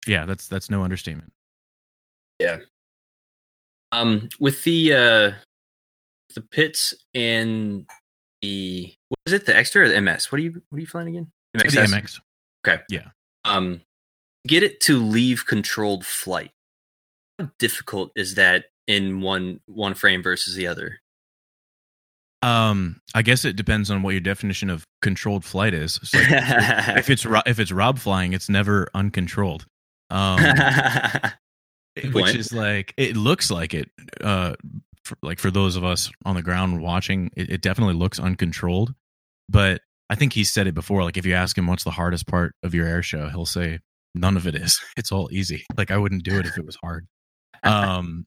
Yeah, 0.08 0.26
that's 0.26 0.48
that's 0.48 0.70
no 0.70 0.84
understatement. 0.84 1.32
Yeah. 2.40 2.60
Um 3.92 4.30
with 4.40 4.64
the 4.64 4.94
uh 4.94 5.32
the 6.36 6.42
Pitts 6.42 6.94
and 7.16 7.86
the 8.42 8.94
what 9.10 9.20
is 9.26 9.34
it, 9.34 9.46
the 9.46 9.56
extra 9.56 9.84
or 9.84 9.90
the 9.90 10.00
MS? 10.00 10.32
What 10.32 10.40
are 10.40 10.44
you 10.44 10.62
what 10.70 10.78
are 10.78 10.82
you 10.82 10.88
flying 10.88 11.10
again? 11.10 11.32
MXS? 11.58 11.72
The 11.72 11.98
MX. 11.98 12.20
Okay. 12.68 12.84
Yeah. 12.90 13.08
Um 13.46 13.82
get 14.48 14.64
it 14.64 14.80
to 14.82 15.04
leave 15.04 15.46
controlled 15.46 16.06
flight. 16.06 16.52
How 17.40 17.50
difficult 17.58 18.12
is 18.16 18.36
that 18.36 18.66
in 18.90 19.22
one 19.22 19.62
one 19.68 19.94
frame 19.94 20.22
versus 20.22 20.56
the 20.56 20.68
other? 20.68 21.00
Um, 22.42 23.02
I 23.14 23.22
guess 23.22 23.46
it 23.46 23.56
depends 23.56 23.92
on 23.92 24.02
what 24.02 24.12
your 24.12 24.22
definition 24.22 24.70
of 24.70 24.84
controlled 25.02 25.46
flight 25.46 25.74
is. 25.74 26.00
Like, 26.14 26.26
if 26.98 27.10
it's 27.10 27.26
if 27.46 27.60
it's 27.60 27.72
Rob 27.72 28.00
flying, 28.00 28.34
it's 28.34 28.50
never 28.50 28.88
uncontrolled. 28.94 29.66
Um, 30.10 30.40
which 32.14 32.36
is 32.36 32.52
like 32.52 32.94
it 32.98 33.16
looks 33.16 33.52
like 33.52 33.74
it. 33.74 33.90
Uh, 34.20 34.56
for, 35.04 35.18
like 35.22 35.40
for 35.40 35.52
those 35.52 35.76
of 35.76 35.84
us 35.84 36.12
on 36.26 36.36
the 36.36 36.42
ground 36.42 36.82
watching, 36.82 37.30
it, 37.38 37.50
it 37.50 37.62
definitely 37.62 37.96
looks 37.96 38.20
uncontrolled. 38.20 38.94
But 39.48 39.82
I 40.10 40.16
think 40.16 40.34
he 40.34 40.44
said 40.44 40.66
it 40.66 40.74
before. 40.74 41.04
Like 41.04 41.18
if 41.18 41.26
you 41.26 41.36
ask 41.36 41.58
him 41.58 41.68
what's 41.68 41.84
the 41.84 41.92
hardest 41.92 42.28
part 42.28 42.56
of 42.64 42.74
your 42.74 42.88
air 42.88 43.04
show, 43.04 43.30
he'll 43.30 43.46
say 43.46 43.80
none 44.16 44.36
of 44.36 44.48
it 44.48 44.56
is. 44.56 44.80
It's 44.98 45.12
all 45.12 45.30
easy. 45.32 45.66
Like 45.78 45.92
I 45.92 45.98
wouldn't 45.98 46.24
do 46.24 46.40
it 46.40 46.46
if 46.46 46.58
it 46.58 46.66
was 46.66 46.78
hard. 46.82 47.06
Um, 47.64 48.26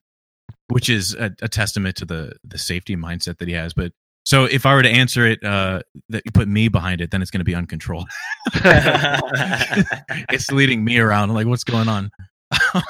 which 0.72 0.88
is 0.88 1.14
a, 1.14 1.30
a, 1.42 1.48
testament 1.48 1.96
to 1.96 2.04
the 2.04 2.34
the 2.44 2.58
safety 2.58 2.96
mindset 2.96 3.38
that 3.38 3.48
he 3.48 3.54
has. 3.54 3.74
But 3.74 3.92
so 4.24 4.44
if 4.44 4.64
I 4.64 4.74
were 4.74 4.82
to 4.82 4.88
answer 4.88 5.26
it, 5.26 5.44
uh, 5.44 5.80
that 6.08 6.22
you 6.24 6.32
put 6.32 6.48
me 6.48 6.68
behind 6.68 7.00
it, 7.00 7.10
then 7.10 7.20
it's 7.20 7.30
going 7.30 7.40
to 7.40 7.44
be 7.44 7.54
uncontrolled. 7.54 8.08
it's 8.54 10.50
leading 10.50 10.84
me 10.84 10.98
around. 10.98 11.30
I'm 11.30 11.34
like, 11.34 11.46
what's 11.46 11.64
going 11.64 11.88
on? 11.88 12.10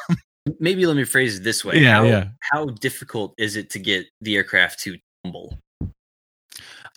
Maybe 0.60 0.86
let 0.86 0.96
me 0.96 1.04
phrase 1.04 1.38
it 1.38 1.44
this 1.44 1.64
way. 1.64 1.78
Yeah, 1.78 1.94
how, 1.94 2.04
yeah. 2.04 2.28
How 2.40 2.66
difficult 2.66 3.34
is 3.38 3.56
it 3.56 3.70
to 3.70 3.78
get 3.78 4.06
the 4.20 4.36
aircraft 4.36 4.80
to 4.80 4.96
tumble? 5.24 5.58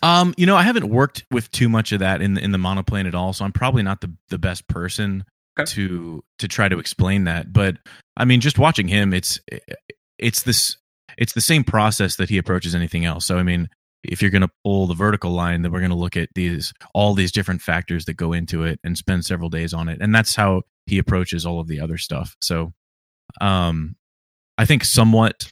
Um, 0.02 0.34
you 0.36 0.46
know, 0.46 0.56
I 0.56 0.62
haven't 0.62 0.88
worked 0.88 1.24
with 1.30 1.50
too 1.52 1.68
much 1.68 1.92
of 1.92 2.00
that 2.00 2.20
in 2.20 2.34
the, 2.34 2.42
in 2.42 2.52
the 2.52 2.58
monoplane 2.58 3.06
at 3.06 3.14
all, 3.14 3.32
so 3.32 3.44
I'm 3.44 3.52
probably 3.52 3.82
not 3.82 4.00
the 4.02 4.12
the 4.28 4.38
best 4.38 4.68
person 4.68 5.24
okay. 5.58 5.70
to 5.72 6.22
to 6.38 6.48
try 6.48 6.68
to 6.68 6.78
explain 6.78 7.24
that. 7.24 7.52
But 7.52 7.78
I 8.16 8.24
mean, 8.24 8.40
just 8.40 8.58
watching 8.58 8.88
him, 8.88 9.14
it's 9.14 9.40
it's 10.18 10.42
this 10.42 10.76
it's 11.18 11.32
the 11.32 11.40
same 11.40 11.64
process 11.64 12.16
that 12.16 12.28
he 12.28 12.38
approaches 12.38 12.74
anything 12.74 13.04
else. 13.04 13.26
So 13.26 13.38
I 13.38 13.42
mean, 13.42 13.68
if 14.02 14.22
you're 14.22 14.30
going 14.30 14.42
to 14.42 14.50
pull 14.64 14.86
the 14.86 14.94
vertical 14.94 15.30
line, 15.30 15.62
then 15.62 15.72
we're 15.72 15.80
going 15.80 15.90
to 15.90 15.96
look 15.96 16.16
at 16.16 16.28
these 16.34 16.72
all 16.94 17.14
these 17.14 17.32
different 17.32 17.62
factors 17.62 18.04
that 18.04 18.14
go 18.14 18.32
into 18.32 18.62
it 18.64 18.78
and 18.84 18.96
spend 18.96 19.24
several 19.24 19.48
days 19.48 19.72
on 19.74 19.88
it. 19.88 19.98
And 20.00 20.14
that's 20.14 20.34
how 20.34 20.62
he 20.86 20.98
approaches 20.98 21.44
all 21.44 21.60
of 21.60 21.68
the 21.68 21.80
other 21.80 21.98
stuff. 21.98 22.36
So, 22.40 22.72
um, 23.40 23.96
I 24.58 24.64
think 24.64 24.84
somewhat, 24.84 25.50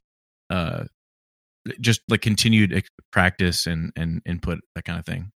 uh, 0.51 0.85
just 1.81 2.03
like 2.09 2.21
continued 2.21 2.85
practice 3.13 3.67
and 3.67 3.93
and 3.97 4.23
input 4.27 4.61
that 4.75 4.85
kind 4.85 4.99
of 4.99 5.07
thing. 5.07 5.31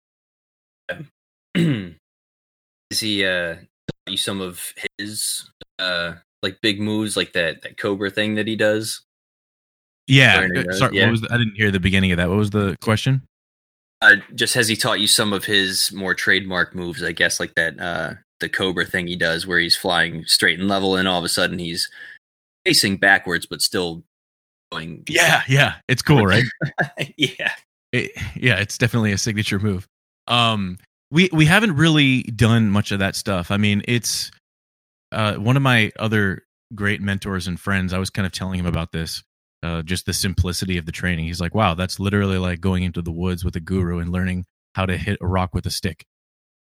Is 2.91 3.01
he 3.01 3.25
uh 3.25 3.57
you 4.07 4.17
some 4.17 4.41
of 4.41 4.73
his 4.99 5.51
uh 5.79 6.15
like 6.43 6.59
big 6.61 6.81
moves 6.81 7.17
like 7.17 7.33
that 7.33 7.63
that 7.63 7.77
cobra 7.79 8.11
thing 8.11 8.35
that 8.35 8.47
he 8.47 8.57
does? 8.57 9.06
Yeah. 10.07 10.47
Uh, 10.57 10.73
sorry, 10.73 10.97
yeah. 10.97 11.05
what 11.05 11.11
was 11.13 11.21
the, 11.23 11.33
I 11.33 11.39
didn't 11.39 11.57
hear 11.57 11.71
the 11.71 11.81
beginning 11.81 12.13
of 12.13 12.19
that. 12.19 12.29
What 12.29 12.39
was 12.39 12.51
the 12.51 12.77
question? 12.81 13.23
Uh, 14.03 14.17
just 14.35 14.55
has 14.55 14.69
he 14.69 14.77
taught 14.77 15.01
you 15.01 15.07
some 15.07 15.33
of 15.33 15.45
his 15.45 15.93
more 15.93 16.15
trademark 16.15 16.75
moves? 16.75 17.03
I 17.03 17.13
guess 17.13 17.41
like 17.41 17.55
that 17.55 17.81
uh, 17.81 18.15
the 18.41 18.49
Cobra 18.49 18.85
thing 18.85 19.07
he 19.07 19.17
does, 19.17 19.47
where 19.47 19.59
he's 19.59 19.77
flying 19.77 20.25
straight 20.27 20.59
and 20.61 20.69
level, 20.69 20.97
and 20.97 21.09
all 21.09 21.19
of 21.19 21.25
a 21.25 21.29
sudden 21.29 21.59
he's 21.59 21.91
facing 22.65 22.99
backwards, 22.99 23.47
but 23.47 23.63
still 23.63 24.05
going. 24.71 25.03
Yeah, 25.09 25.43
yeah, 25.49 25.77
it's 25.89 26.03
cool, 26.03 26.27
right? 26.27 26.45
yeah, 27.17 27.53
it, 27.93 28.13
yeah, 28.37 28.57
it's 28.57 28.77
definitely 28.77 29.13
a 29.13 29.19
signature 29.19 29.59
move. 29.59 29.87
Um, 30.29 30.77
we 31.11 31.31
we 31.33 31.47
haven't 31.47 31.75
really 31.77 32.25
done 32.25 32.71
much 32.71 32.93
of 32.93 32.99
that 32.99 33.17
stuff. 33.17 33.51
I 33.51 33.57
mean, 33.57 33.83
it's 33.89 34.31
uh, 35.13 35.37
one 35.37 35.57
of 35.57 35.63
my 35.63 35.91
other 35.99 36.45
great 36.75 37.01
mentors 37.01 37.49
and 37.49 37.59
friends. 37.59 37.95
I 37.95 37.99
was 37.99 38.11
kind 38.11 38.27
of 38.27 38.33
telling 38.33 38.61
him 38.61 38.67
about 38.67 38.93
this 38.93 39.23
uh, 39.67 39.83
just 39.83 40.07
the 40.07 40.13
simplicity 40.13 40.79
of 40.79 40.87
the 40.87 40.93
training. 40.93 41.25
He's 41.25 41.41
like, 41.41 41.55
wow, 41.55 41.75
that's 41.75 41.99
literally 41.99 42.39
like 42.39 42.61
going 42.61 42.85
into 42.85 43.03
the 43.03 43.11
woods 43.11 43.45
with 43.45 43.57
a 43.57 43.61
guru 43.61 43.99
and 43.99 44.13
learning 44.13 44.47
how 44.75 44.87
to 44.87 44.97
hit 44.97 45.19
a 45.21 45.27
rock 45.27 45.55
with 45.55 45.67
a 45.67 45.71
stick. 45.71 46.07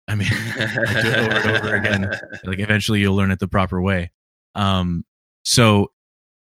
I 0.07 0.15
mean, 0.15 0.27
like 0.57 0.77
over 0.77 1.37
and 1.37 1.57
over 1.57 1.75
again. 1.75 2.11
Like 2.43 2.59
eventually 2.59 2.99
you'll 2.99 3.15
learn 3.15 3.31
it 3.31 3.39
the 3.39 3.47
proper 3.47 3.81
way. 3.81 4.11
Um, 4.55 5.05
so 5.45 5.91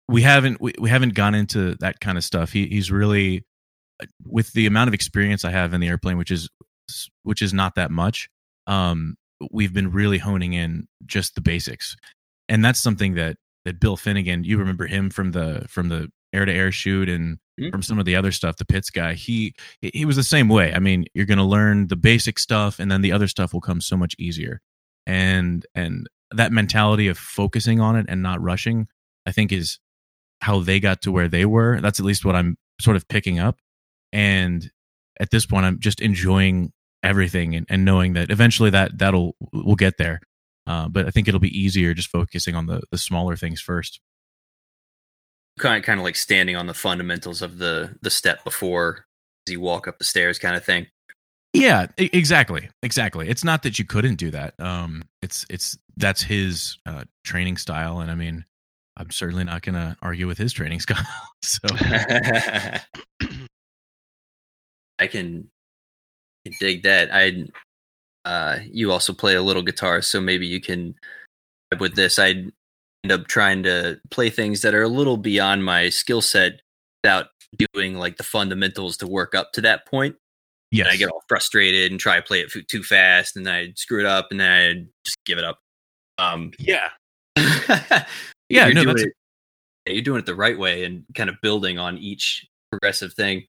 we 0.09 0.23
haven't 0.23 0.61
we, 0.61 0.75
we 0.79 0.91
haven't 0.91 1.15
gone 1.15 1.35
into 1.35 1.77
that 1.77 2.01
kind 2.01 2.19
of 2.19 2.25
stuff. 2.25 2.53
He 2.53 2.67
he's 2.67 2.91
really 2.91 3.47
with 4.27 4.53
the 4.53 4.67
amount 4.67 4.89
of 4.89 4.95
experience 4.95 5.45
I 5.45 5.53
have 5.53 5.73
in 5.73 5.81
the 5.81 5.89
airplane, 5.89 6.19
which 6.19 6.31
is 6.31 6.51
which 7.23 7.41
is 7.41 7.55
not 7.55 7.77
that 7.77 7.91
much. 7.91 8.29
Um, 8.67 9.17
we've 9.51 9.73
been 9.73 9.91
really 9.91 10.19
honing 10.19 10.53
in 10.53 10.89
just 11.07 11.35
the 11.35 11.41
basics, 11.41 11.97
and 12.49 12.65
that's 12.65 12.81
something 12.81 13.15
that 13.15 13.37
that 13.65 13.81
Bill 13.81 13.97
Finagin, 13.97 14.45
you 14.45 14.59
remember 14.59 14.87
him 14.87 15.09
from 15.09 15.33
the 15.33 15.65
from 15.69 15.89
the 15.89 16.11
air 16.33 16.45
to 16.45 16.53
air 16.53 16.73
shoot 16.73 17.09
and 17.09 17.39
mm-hmm. 17.61 17.71
from 17.71 17.83
some 17.83 17.99
of 17.99 18.05
the 18.05 18.17
other 18.17 18.33
stuff 18.33 18.57
the 18.57 18.65
Pitts 18.65 18.91
guy 18.91 19.15
he 19.15 19.55
he 19.81 20.05
was 20.05 20.17
the 20.17 20.23
same 20.23 20.49
way 20.49 20.73
i 20.73 20.79
mean 20.79 21.05
you're 21.15 21.27
going 21.27 21.39
to 21.39 21.45
learn 21.45 21.89
the 21.89 21.97
basic 21.97 22.39
stuff 22.39 22.79
and 22.79 22.91
then 22.91 23.03
the 23.03 23.13
other 23.13 23.29
stuff 23.29 23.53
will 23.53 23.61
come 23.61 23.81
so 23.81 23.97
much 23.97 24.15
easier 24.19 24.61
and 25.07 25.67
and 25.75 26.09
that 26.31 26.53
mentality 26.53 27.09
of 27.09 27.19
focusing 27.19 27.81
on 27.81 27.97
it 27.97 28.07
and 28.09 28.23
not 28.23 28.41
rushing 28.41 28.89
i 29.27 29.33
think 29.33 29.53
is 29.53 29.79
how 30.41 30.61
they 30.61 30.81
got 30.81 31.03
to 31.03 31.13
where 31.13 31.29
they 31.29 31.45
were 31.45 31.81
that's 31.81 32.01
at 32.01 32.07
least 32.07 32.25
what 32.25 32.37
i'm 32.37 32.57
sort 32.81 32.97
of 32.97 33.07
picking 33.09 33.39
up 33.39 33.59
and 34.13 34.71
at 35.21 35.31
this 35.31 35.47
point 35.47 35.65
i'm 35.67 35.79
just 35.79 36.01
enjoying 36.01 36.73
everything 37.03 37.55
and, 37.55 37.67
and 37.69 37.85
knowing 37.85 38.13
that 38.15 38.31
eventually 38.31 38.71
that 38.71 38.97
that'll 38.99 39.37
we'll 39.53 39.77
get 39.77 39.99
there. 39.99 40.21
Uh, 40.67 40.89
but 40.89 41.07
I 41.07 41.11
think 41.11 41.27
it'll 41.27 41.41
be 41.41 41.59
easier 41.59 41.95
just 41.95 42.09
focusing 42.09 42.55
on 42.55 42.67
the 42.67 42.83
the 42.91 42.99
smaller 42.99 43.37
things 43.37 43.61
first. 43.61 44.01
Kind 45.59 45.79
of, 45.79 45.85
kind 45.85 46.01
of 46.01 46.05
like 46.05 46.17
standing 46.17 46.57
on 46.57 46.67
the 46.67 46.75
fundamentals 46.75 47.43
of 47.43 47.59
the 47.59 47.97
the 48.01 48.11
step 48.11 48.43
before 48.43 49.05
you 49.47 49.61
walk 49.61 49.87
up 49.87 49.99
the 49.99 50.05
stairs, 50.05 50.39
kind 50.39 50.57
of 50.57 50.65
thing. 50.65 50.87
Yeah, 51.53 51.89
exactly, 51.99 52.71
exactly. 52.83 53.29
It's 53.29 53.45
not 53.45 53.63
that 53.65 53.79
you 53.79 53.85
couldn't 53.85 54.15
do 54.15 54.31
that. 54.31 54.55
Um, 54.59 55.05
it's 55.21 55.45
it's 55.51 55.77
that's 55.97 56.23
his 56.23 56.79
uh, 56.87 57.05
training 57.25 57.59
style, 57.59 58.01
and 58.01 58.11
I 58.11 58.15
mean, 58.15 58.47
I'm 58.97 59.11
certainly 59.11 59.45
not 59.45 59.61
going 59.63 59.75
to 59.75 59.97
argue 60.01 60.27
with 60.27 60.39
his 60.39 60.55
training 60.55 60.81
style. 60.87 61.05
so 61.43 61.61
I 64.99 65.07
can, 65.09 65.49
can 66.45 66.55
dig 66.59 66.85
that. 66.85 67.11
I 67.13 67.49
uh, 68.25 68.61
you 68.71 68.93
also 68.93 69.13
play 69.13 69.35
a 69.35 69.43
little 69.43 69.63
guitar, 69.63 70.01
so 70.01 70.21
maybe 70.21 70.47
you 70.47 70.61
can 70.61 70.95
with 71.79 71.95
this. 71.95 72.19
I 72.19 72.47
end 73.05 73.13
up 73.13 73.27
trying 73.27 73.63
to 73.65 74.01
play 74.11 74.31
things 74.31 74.63
that 74.63 74.75
are 74.75 74.83
a 74.83 74.89
little 74.89 75.17
beyond 75.17 75.65
my 75.65 75.89
skill 75.89 76.23
set 76.23 76.61
without 77.03 77.27
doing 77.75 77.97
like 77.97 78.17
the 78.17 78.25
fundamentals 78.25 78.97
to 78.99 79.07
work 79.07 79.35
up 79.35 79.53
to 79.53 79.61
that 79.63 79.87
point. 79.87 80.17
Yeah, 80.71 80.89
I 80.89 80.97
get 80.97 81.11
all 81.11 81.23
frustrated 81.29 81.91
and 81.91 82.01
try 82.01 82.17
to 82.17 82.23
play 82.23 82.41
it 82.41 82.51
too 82.69 82.83
fast, 82.83 83.37
and 83.37 83.45
then 83.45 83.55
I 83.55 83.73
screw 83.77 84.01
it 84.01 84.07
up, 84.07 84.29
and 84.31 84.41
then 84.41 84.51
I 84.51 84.87
just 85.05 85.19
give 85.27 85.37
it 85.37 85.45
up. 85.45 85.59
Um, 86.17 86.53
yeah, 86.59 86.89
yeah, 87.37 88.07
you're 88.49 88.73
no, 88.73 88.85
doing 88.85 88.87
that's 88.87 89.03
it, 89.03 89.13
yeah, 89.87 89.93
you're 89.93 90.03
doing 90.03 90.21
it 90.21 90.27
the 90.27 90.35
right 90.35 90.59
way 90.59 90.85
and 90.85 91.05
kind 91.15 91.29
of 91.29 91.37
building 91.43 91.79
on 91.79 91.99
each 91.99 92.47
progressive 92.71 93.13
thing. 93.13 93.45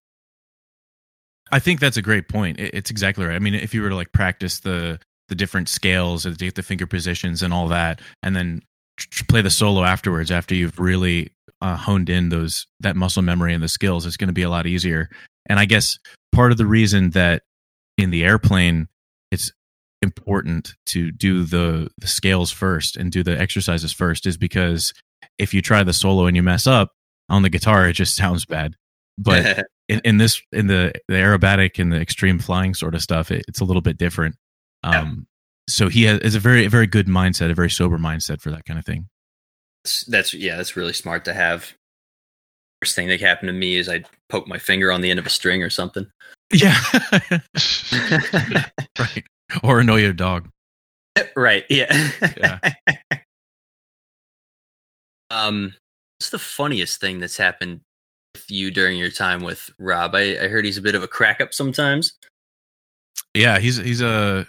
I 1.52 1.60
think 1.60 1.80
that's 1.80 1.98
a 1.98 2.02
great 2.02 2.28
point. 2.28 2.60
It's 2.60 2.90
exactly 2.90 3.26
right. 3.26 3.36
I 3.36 3.40
mean, 3.40 3.54
if 3.54 3.74
you 3.74 3.82
were 3.82 3.90
to 3.90 3.96
like 3.96 4.12
practice 4.12 4.60
the 4.60 5.00
the 5.30 5.36
different 5.36 5.70
scales 5.70 6.26
and 6.26 6.36
the 6.36 6.62
finger 6.62 6.88
positions 6.88 7.42
and 7.42 7.54
all 7.54 7.68
that, 7.70 8.02
and 8.22 8.36
then 8.36 8.62
tr- 8.62 8.73
play 9.28 9.42
the 9.42 9.50
solo 9.50 9.84
afterwards 9.84 10.32
after 10.32 10.56
you've 10.56 10.80
really 10.80 11.32
uh, 11.62 11.76
honed 11.76 12.10
in 12.10 12.30
those 12.30 12.68
that 12.80 12.96
muscle 12.96 13.22
memory 13.22 13.54
and 13.54 13.64
the 13.64 13.70
skills, 13.70 14.06
it's 14.06 14.18
going 14.18 14.28
to 14.28 14.34
be 14.34 14.44
a 14.44 14.50
lot 14.50 14.68
easier. 14.68 15.10
And 15.48 15.60
I 15.60 15.66
guess 15.66 15.98
part 16.32 16.52
of 16.52 16.58
the 16.58 16.66
reason 16.66 17.12
that 17.12 17.44
in 17.98 18.10
the 18.10 18.24
airplane 18.24 18.88
it's 19.32 19.52
important 20.02 20.74
to 20.86 21.12
do 21.12 21.44
the 21.44 21.90
the 21.98 22.08
scales 22.08 22.52
first 22.52 22.98
and 22.98 23.12
do 23.12 23.24
the 23.24 23.40
exercises 23.40 23.94
first 23.94 24.28
is 24.28 24.38
because 24.38 24.94
if 25.40 25.54
you 25.54 25.62
try 25.62 25.84
the 25.84 25.94
solo 25.94 26.26
and 26.26 26.36
you 26.36 26.44
mess 26.44 26.68
up 26.68 26.92
on 27.30 27.42
the 27.42 27.50
guitar, 27.50 27.88
it 27.88 27.94
just 27.94 28.16
sounds 28.18 28.46
bad. 28.46 28.76
But 29.18 29.66
in, 29.90 30.02
in 30.04 30.18
this 30.18 30.42
in 30.52 30.68
the 30.68 30.94
the 31.08 31.16
aerobatic 31.16 31.80
and 31.80 31.92
the 31.92 32.00
extreme 32.00 32.40
flying 32.40 32.74
sort 32.74 32.96
of 32.96 33.02
stuff, 33.02 33.32
it, 33.32 33.46
it's 33.48 33.62
a 33.62 33.66
little 33.66 33.82
bit 33.82 33.98
different. 33.98 34.36
Um. 34.84 35.28
So 35.68 35.90
he 35.90 36.04
has 36.04 36.20
is 36.20 36.36
a 36.36 36.40
very 36.40 36.68
very 36.68 36.88
good 36.88 37.08
mindset, 37.08 37.52
a 37.52 37.54
very 37.54 37.70
sober 37.70 37.98
mindset 37.98 38.42
for 38.42 38.52
that 38.52 38.66
kind 38.66 38.80
of 38.80 38.86
thing. 38.86 39.08
that's, 40.08 40.34
yeah, 40.34 40.58
that's 40.58 40.76
really 40.76 40.94
smart 40.94 41.26
to 41.26 41.34
have. 41.34 41.74
First 42.82 42.96
thing 42.96 43.08
that 43.08 43.22
happened 43.22 43.48
to 43.48 43.54
me 43.54 43.78
is 43.78 43.88
I 43.88 44.04
poke 44.30 44.48
my 44.48 44.58
finger 44.58 44.92
on 44.92 45.02
the 45.02 45.10
end 45.10 45.20
of 45.20 45.26
a 45.26 45.30
string 45.30 45.64
or 45.64 45.70
something. 45.70 46.06
Yeah, 46.52 46.78
right. 49.00 49.24
Or 49.64 49.80
annoy 49.80 50.02
your 50.02 50.14
dog. 50.14 50.50
right. 51.36 51.64
Yeah. 51.70 52.12
Yeah. 52.38 52.60
um, 55.30 55.74
what's 56.18 56.32
the 56.32 56.40
funniest 56.40 57.00
thing 57.00 57.20
that's 57.20 57.38
happened 57.38 57.82
with 58.34 58.50
you 58.50 58.72
during 58.72 58.98
your 58.98 59.12
time 59.12 59.44
with 59.44 59.70
Rob? 59.80 60.16
I, 60.16 60.44
I 60.44 60.48
heard 60.48 60.66
he's 60.66 60.78
a 60.78 60.82
bit 60.82 60.96
of 60.96 61.04
a 61.04 61.08
crack 61.08 61.40
up 61.40 61.54
sometimes. 61.54 62.14
Yeah, 63.34 63.60
he's 63.60 63.78
he's 63.78 64.02
a 64.02 64.48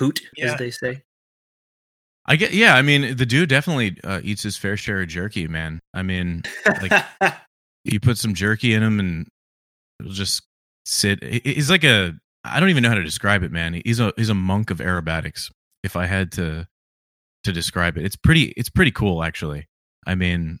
Hoot, 0.00 0.20
Yeah. 0.36 0.52
as 0.52 0.58
they 0.58 0.70
say. 0.70 1.02
I 2.26 2.36
get 2.36 2.52
yeah. 2.52 2.74
I 2.74 2.82
mean, 2.82 3.16
the 3.16 3.26
dude 3.26 3.48
definitely 3.48 3.96
uh, 4.04 4.20
eats 4.22 4.42
his 4.42 4.56
fair 4.56 4.76
share 4.76 5.00
of 5.02 5.08
jerky, 5.08 5.46
man. 5.48 5.80
I 5.94 6.02
mean, 6.02 6.42
like 6.66 7.04
you 7.84 8.00
put 8.00 8.18
some 8.18 8.34
jerky 8.34 8.74
in 8.74 8.82
him 8.82 8.98
and 9.00 9.26
it'll 10.00 10.12
just 10.12 10.42
sit. 10.84 11.22
He's 11.22 11.70
like 11.70 11.84
a 11.84 12.12
I 12.44 12.60
don't 12.60 12.68
even 12.70 12.82
know 12.82 12.88
how 12.88 12.94
to 12.96 13.02
describe 13.04 13.42
it, 13.42 13.52
man. 13.52 13.80
He's 13.84 14.00
a 14.00 14.12
he's 14.16 14.28
a 14.28 14.34
monk 14.34 14.70
of 14.70 14.78
aerobatics. 14.78 15.50
If 15.82 15.96
I 15.96 16.06
had 16.06 16.32
to 16.32 16.66
to 17.44 17.52
describe 17.52 17.96
it, 17.96 18.04
it's 18.04 18.16
pretty 18.16 18.52
it's 18.56 18.70
pretty 18.70 18.90
cool 18.92 19.22
actually. 19.24 19.66
I 20.06 20.14
mean, 20.14 20.60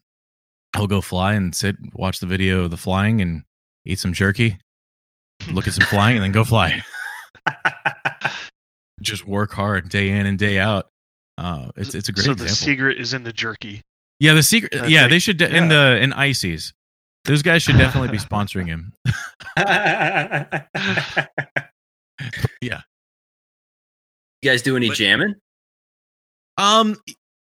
he'll 0.76 0.86
go 0.86 1.00
fly 1.00 1.34
and 1.34 1.54
sit, 1.54 1.76
watch 1.94 2.20
the 2.20 2.26
video 2.26 2.64
of 2.64 2.70
the 2.70 2.76
flying, 2.76 3.20
and 3.20 3.42
eat 3.84 3.98
some 3.98 4.12
jerky, 4.12 4.58
look 5.52 5.66
at 5.68 5.74
some 5.74 5.86
flying, 5.86 6.16
and 6.16 6.24
then 6.24 6.32
go 6.32 6.44
fly. 6.44 6.82
Just 9.02 9.26
work 9.26 9.52
hard 9.52 9.88
day 9.88 10.10
in 10.10 10.26
and 10.26 10.38
day 10.38 10.58
out. 10.58 10.88
Uh, 11.38 11.70
it's 11.76 11.94
it's 11.94 12.08
a 12.08 12.12
great 12.12 12.24
so 12.26 12.32
example. 12.32 12.50
the 12.50 12.56
secret 12.56 12.98
is 12.98 13.14
in 13.14 13.22
the 13.24 13.32
jerky. 13.32 13.82
Yeah, 14.18 14.34
the 14.34 14.42
secret. 14.42 14.74
I 14.74 14.86
yeah, 14.86 15.00
think- 15.00 15.10
they 15.12 15.18
should 15.18 15.38
de- 15.38 15.56
in 15.56 15.68
the 15.68 15.98
in 16.02 16.12
ices. 16.12 16.74
Those 17.24 17.42
guys 17.42 17.62
should 17.62 17.78
definitely 17.78 18.10
be 18.10 18.18
sponsoring 18.30 18.66
him. 18.66 18.92
Yeah. 22.60 22.80
You 24.42 24.50
guys 24.50 24.62
do 24.62 24.76
any 24.76 24.88
But- 24.88 24.96
jamming? 24.96 25.34
Um, 26.56 26.96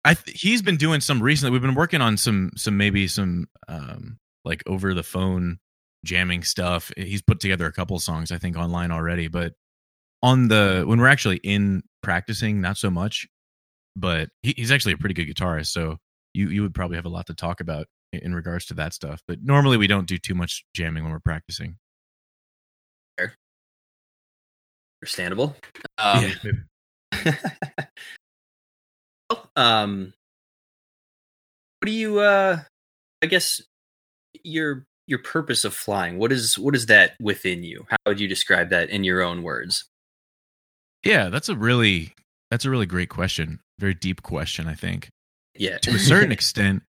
I 0.05 0.13
th- 0.13 0.39
he's 0.41 0.61
been 0.61 0.77
doing 0.77 1.01
some 1.01 1.21
recently. 1.21 1.51
We've 1.51 1.61
been 1.61 1.75
working 1.75 2.01
on 2.01 2.15
some 2.15 2.51
some 2.55 2.77
maybe 2.77 3.07
some 3.07 3.47
um 3.67 4.17
like 4.45 4.63
over 4.65 4.93
the 4.93 5.03
phone 5.03 5.59
jamming 6.05 6.43
stuff. 6.43 6.91
He's 6.95 7.21
put 7.21 7.41
together 7.41 7.65
a 7.65 7.73
couple 7.73 7.99
songs 7.99 8.31
I 8.31 8.37
think 8.37 8.57
online 8.57 8.91
already, 8.91 9.27
but 9.27 9.53
on 10.21 10.47
the 10.47 10.83
when 10.85 10.99
we're 10.99 11.07
actually 11.07 11.37
in 11.37 11.83
practicing, 12.01 12.61
not 12.61 12.77
so 12.77 12.89
much. 12.89 13.27
But 13.95 14.29
he, 14.43 14.53
he's 14.55 14.71
actually 14.71 14.93
a 14.93 14.97
pretty 14.97 15.15
good 15.15 15.27
guitarist, 15.27 15.67
so 15.67 15.97
you 16.33 16.49
you 16.49 16.61
would 16.61 16.73
probably 16.73 16.97
have 16.97 17.05
a 17.05 17.09
lot 17.09 17.27
to 17.27 17.33
talk 17.33 17.59
about 17.59 17.87
in, 18.13 18.21
in 18.21 18.35
regards 18.35 18.65
to 18.67 18.73
that 18.75 18.93
stuff. 18.93 19.21
But 19.27 19.39
normally 19.41 19.77
we 19.77 19.87
don't 19.87 20.07
do 20.07 20.17
too 20.17 20.35
much 20.35 20.63
jamming 20.73 21.03
when 21.03 21.11
we're 21.11 21.19
practicing. 21.19 21.77
Understandable. 25.01 25.55
Um, 25.97 26.33
well, 29.29 29.49
um, 29.55 30.13
what 31.79 31.85
do 31.85 31.91
you? 31.91 32.19
Uh, 32.19 32.59
I 33.23 33.27
guess 33.27 33.61
your 34.43 34.85
your 35.07 35.19
purpose 35.19 35.63
of 35.63 35.73
flying. 35.73 36.17
What 36.17 36.33
is 36.33 36.59
what 36.59 36.75
is 36.75 36.87
that 36.87 37.13
within 37.21 37.63
you? 37.63 37.85
How 37.89 37.97
would 38.07 38.19
you 38.19 38.27
describe 38.27 38.71
that 38.71 38.89
in 38.89 39.05
your 39.05 39.21
own 39.21 39.41
words? 39.41 39.85
Yeah, 41.03 41.29
that's 41.29 41.49
a 41.49 41.55
really 41.55 42.13
that's 42.51 42.65
a 42.65 42.69
really 42.69 42.85
great 42.85 43.09
question. 43.09 43.59
Very 43.79 43.93
deep 43.93 44.21
question, 44.21 44.67
I 44.67 44.73
think. 44.75 45.09
Yeah, 45.57 45.77
To 45.79 45.91
a 45.95 45.99
certain 45.99 46.31
extent, 46.31 46.83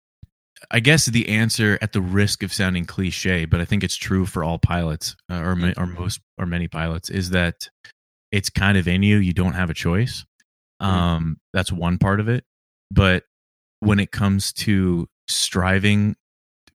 I 0.70 0.80
guess 0.80 1.06
the 1.06 1.28
answer 1.28 1.78
at 1.80 1.92
the 1.92 2.00
risk 2.00 2.42
of 2.42 2.52
sounding 2.52 2.84
cliche, 2.84 3.44
but 3.44 3.60
I 3.60 3.64
think 3.64 3.82
it's 3.82 3.96
true 3.96 4.26
for 4.26 4.44
all 4.44 4.58
pilots 4.58 5.16
uh, 5.30 5.36
or 5.36 5.56
ma- 5.56 5.72
or 5.76 5.86
most 5.86 6.20
or 6.38 6.46
many 6.46 6.68
pilots 6.68 7.08
is 7.10 7.30
that 7.30 7.68
it's 8.30 8.50
kind 8.50 8.76
of 8.76 8.86
in 8.88 9.02
you, 9.02 9.18
you 9.18 9.32
don't 9.32 9.54
have 9.54 9.70
a 9.70 9.74
choice. 9.74 10.24
Um 10.80 11.38
that's 11.52 11.72
one 11.72 11.98
part 11.98 12.20
of 12.20 12.28
it, 12.28 12.44
but 12.90 13.24
when 13.80 14.00
it 14.00 14.10
comes 14.10 14.52
to 14.52 15.08
striving 15.28 16.16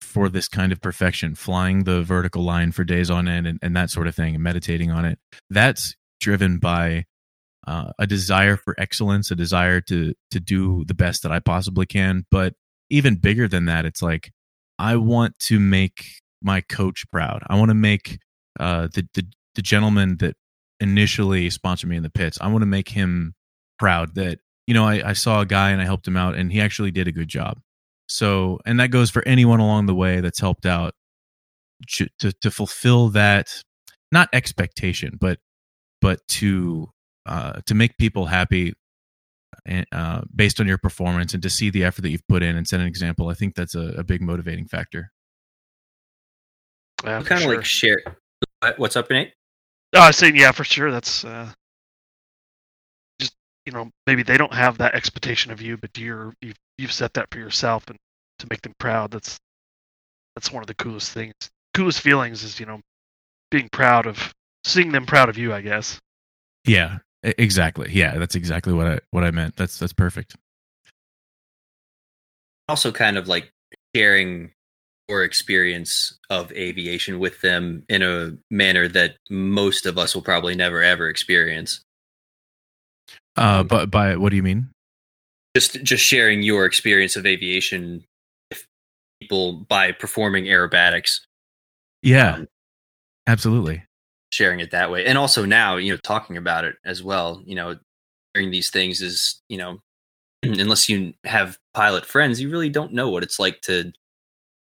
for 0.01 0.29
this 0.29 0.49
kind 0.49 0.73
of 0.73 0.81
perfection, 0.81 1.35
flying 1.35 1.85
the 1.85 2.03
vertical 2.03 2.43
line 2.43 2.73
for 2.73 2.85
days 2.85 3.11
on 3.11 3.29
end 3.29 3.47
and, 3.47 3.59
and 3.63 3.77
that 3.77 3.91
sort 3.91 4.07
of 4.07 4.15
thing, 4.15 4.35
and 4.35 4.43
meditating 4.45 4.91
on 4.91 5.05
it, 5.05 5.19
that's 5.51 5.95
driven 6.21 6.59
by 6.59 7.05
uh, 7.71 7.93
a 8.01 8.07
desire 8.07 8.57
for 8.57 8.75
excellence, 8.79 9.31
a 9.31 9.37
desire 9.37 9.81
to 9.81 10.13
to 10.33 10.41
do 10.41 10.85
the 10.87 10.95
best 10.95 11.23
that 11.23 11.31
I 11.31 11.39
possibly 11.39 11.87
can. 11.87 12.27
But 12.29 12.55
even 12.91 13.15
bigger 13.15 13.47
than 13.47 13.67
that, 13.67 13.85
it's 13.85 14.03
like 14.03 14.33
I 14.77 14.97
want 14.97 15.39
to 15.47 15.61
make 15.61 16.05
my 16.43 16.63
coach 16.63 17.05
proud. 17.13 17.45
I 17.49 17.57
want 17.57 17.69
to 17.69 17.77
make 17.77 18.19
uh, 18.59 18.89
the, 18.93 19.07
the 19.15 19.25
the 19.55 19.63
gentleman 19.63 20.17
that 20.17 20.35
initially 20.81 21.49
sponsored 21.51 21.89
me 21.89 21.97
in 21.97 22.03
the 22.03 22.11
Pitts. 22.11 22.39
I 22.41 22.49
want 22.49 22.63
to 22.63 22.67
make 22.67 22.89
him 22.89 23.35
proud 23.79 24.17
that 24.17 24.41
you 24.67 24.75
know 24.75 24.85
I, 24.85 25.11
I 25.11 25.13
saw 25.13 25.41
a 25.41 25.47
guy 25.47 25.71
and 25.71 25.81
I 25.81 25.85
helped 25.85 26.09
him 26.09 26.17
out, 26.17 26.35
and 26.35 26.51
he 26.51 26.61
actually 26.61 26.91
did 26.91 27.07
a 27.07 27.13
good 27.13 27.29
job. 27.29 27.61
So, 28.09 28.59
and 28.67 28.81
that 28.81 28.91
goes 28.91 29.11
for 29.11 29.23
anyone 29.29 29.61
along 29.61 29.87
the 29.87 29.95
way 29.95 30.21
that's 30.21 30.41
helped 30.41 30.67
out 30.67 30.95
to 31.91 32.09
to, 32.19 32.33
to 32.33 32.51
fulfill 32.51 33.11
that 33.11 33.63
not 34.11 34.29
expectation, 34.33 35.19
but 35.21 35.39
but 36.01 36.27
to 36.27 36.91
uh, 37.31 37.61
to 37.67 37.75
make 37.75 37.97
people 37.97 38.27
happy 38.27 38.75
and, 39.65 39.87
uh, 39.93 40.23
based 40.35 40.61
on 40.61 40.67
your 40.67 40.79
performance 40.79 41.33
and 41.33 41.43
to 41.43 41.49
see 41.49 41.71
the 41.71 41.85
effort 41.85 42.03
that 42.03 42.11
you've 42.11 42.27
put 42.29 42.43
in 42.43 42.57
and 42.57 42.67
set 42.67 42.81
an 42.81 42.87
example. 42.87 43.29
I 43.29 43.35
think 43.35 43.55
that's 43.55 43.75
a, 43.75 43.95
a 43.99 44.05
big 44.05 44.21
motivating 44.21 44.67
factor. 44.67 45.13
Yeah, 47.05 47.23
kind 47.23 47.39
of 47.39 47.43
sure. 47.43 47.57
like 47.57 47.65
share? 47.65 48.03
What's 48.77 48.97
up, 48.97 49.09
Nate? 49.11 49.33
Oh, 49.95 50.01
I 50.01 50.09
was 50.09 50.17
saying, 50.17 50.37
yeah, 50.37 50.53
for 50.53 50.65
sure. 50.65 50.91
That's 50.91 51.25
uh, 51.25 51.51
just 53.21 53.33
you 53.65 53.73
know 53.73 53.91
maybe 54.07 54.23
they 54.23 54.37
don't 54.37 54.53
have 54.53 54.79
that 54.79 54.95
expectation 54.95 55.51
of 55.53 55.63
you, 55.63 55.77
but 55.77 55.97
you're 55.97 56.35
you've 56.43 56.59
you've 56.79 56.93
set 56.93 57.15
that 57.15 57.29
for 57.31 57.39
yourself 57.39 57.85
and 57.89 57.97
to 58.41 58.47
make 58.51 58.63
them 58.63 58.75
proud. 58.79 59.13
That's 59.13 59.39
that's 60.35 60.53
one 60.53 60.63
of 60.63 60.67
the 60.67 60.75
coolest 60.75 61.13
things, 61.13 61.33
coolest 61.75 62.01
feelings 62.01 62.43
is 62.43 62.61
you 62.61 62.67
know 62.67 62.81
being 63.51 63.69
proud 63.71 64.07
of 64.07 64.33
seeing 64.65 64.93
them 64.93 65.07
proud 65.07 65.29
of 65.29 65.39
you, 65.39 65.55
I 65.55 65.61
guess. 65.63 65.99
Yeah, 66.67 66.99
exactly. 67.23 67.91
Yeah, 67.93 68.19
that's 68.19 68.35
exactly 68.35 68.73
what 68.73 68.87
I 68.87 69.01
what 69.11 69.25
I 69.25 69.31
meant. 69.31 69.57
That's 69.57 69.79
that's 69.79 69.93
perfect. 69.93 70.37
Also, 72.69 72.93
kind 72.93 73.19
of 73.19 73.29
like 73.29 73.51
sharing 73.95 74.53
your 75.09 75.25
experience 75.25 76.17
of 76.31 76.53
aviation 76.53 77.19
with 77.19 77.41
them 77.41 77.85
in 77.89 78.03
a 78.03 78.37
manner 78.51 78.87
that 78.87 79.17
most 79.29 79.85
of 79.85 79.99
us 79.99 80.15
will 80.15 80.23
probably 80.23 80.55
never 80.55 80.83
ever 80.83 81.09
experience. 81.09 81.81
Uh, 83.37 83.63
but 83.65 83.91
by 83.91 84.17
what 84.17 84.31
do 84.31 84.37
you 84.37 84.43
mean? 84.43 84.71
Just 85.57 85.83
just 85.83 86.05
sharing 86.05 86.43
your 86.43 86.65
experience 86.65 87.17
of 87.17 87.27
aviation 87.27 88.05
with 88.51 88.65
people 89.21 89.65
by 89.69 89.91
performing 89.93 90.45
aerobatics. 90.45 91.21
Yeah, 92.03 92.35
Um, 92.35 92.49
absolutely. 93.27 93.83
Sharing 94.31 94.61
it 94.61 94.71
that 94.71 94.91
way 94.91 95.05
and 95.07 95.19
also 95.19 95.45
now 95.45 95.77
you 95.77 95.93
know 95.93 95.99
talking 95.99 96.37
about 96.37 96.65
it 96.65 96.77
as 96.85 97.03
well 97.03 97.43
you 97.45 97.55
know 97.55 97.77
hearing 98.35 98.51
these 98.51 98.71
things 98.71 99.01
is 99.01 99.43
you 99.49 99.59
know 99.59 99.79
unless 100.43 100.89
you 100.89 101.13
have 101.25 101.59
pilot 101.75 102.07
friends 102.07 102.41
you 102.41 102.51
really 102.51 102.69
don't 102.69 102.93
know 102.93 103.11
what 103.11 103.23
it's 103.23 103.39
like 103.39 103.61
to 103.61 103.85
you 103.85 103.93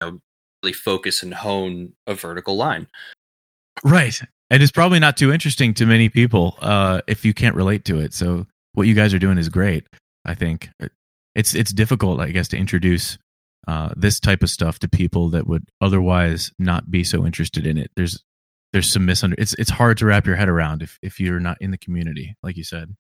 know 0.01 0.21
really 0.63 0.73
focus 0.73 1.23
and 1.23 1.35
hone 1.35 1.93
a 2.07 2.15
vertical 2.15 2.57
line 2.57 2.87
Right. 3.85 4.21
And 4.51 4.63
it's 4.63 4.73
probably 4.73 4.99
not 4.99 5.17
too 5.17 5.33
interesting 5.33 5.75
to 5.75 5.87
many 5.87 6.09
people 6.09 6.57
uh, 6.61 7.03
if 7.07 7.25
you 7.25 7.35
can't 7.35 7.57
relate 7.57 7.85
to 7.87 8.01
it. 8.01 8.15
So 8.15 8.47
what 8.75 8.87
you 8.87 8.95
guys 8.95 9.13
are 9.13 9.19
doing 9.19 9.39
is 9.39 9.49
great. 9.49 9.87
I 10.25 10.35
think 10.35 10.71
it's 11.35 11.55
it's 11.55 11.73
difficult, 11.73 12.21
I 12.21 12.31
guess, 12.31 12.49
to 12.49 12.57
introduce 12.57 13.19
uh, 13.67 13.91
this 13.97 14.21
type 14.21 14.43
of 14.43 14.51
stuff 14.51 14.79
to 14.81 14.89
people 14.89 15.31
that 15.31 15.47
would 15.47 15.69
otherwise 15.81 16.53
not 16.59 16.91
be 16.91 17.03
so 17.03 17.27
interested 17.27 17.67
in 17.67 17.77
it. 17.79 17.91
There's 17.97 18.23
there's 18.77 18.93
some 18.93 19.07
misunder. 19.07 19.35
It's 19.39 19.55
it's 19.55 19.71
hard 19.71 19.97
to 19.99 20.05
wrap 20.07 20.27
your 20.27 20.37
head 20.37 20.51
around 20.51 20.83
if 20.83 20.99
if 21.01 21.19
you're 21.19 21.41
not 21.41 21.57
in 21.63 21.71
the 21.71 21.79
community, 21.79 22.37
like 22.43 22.59
you 22.59 22.65
said. 22.65 22.95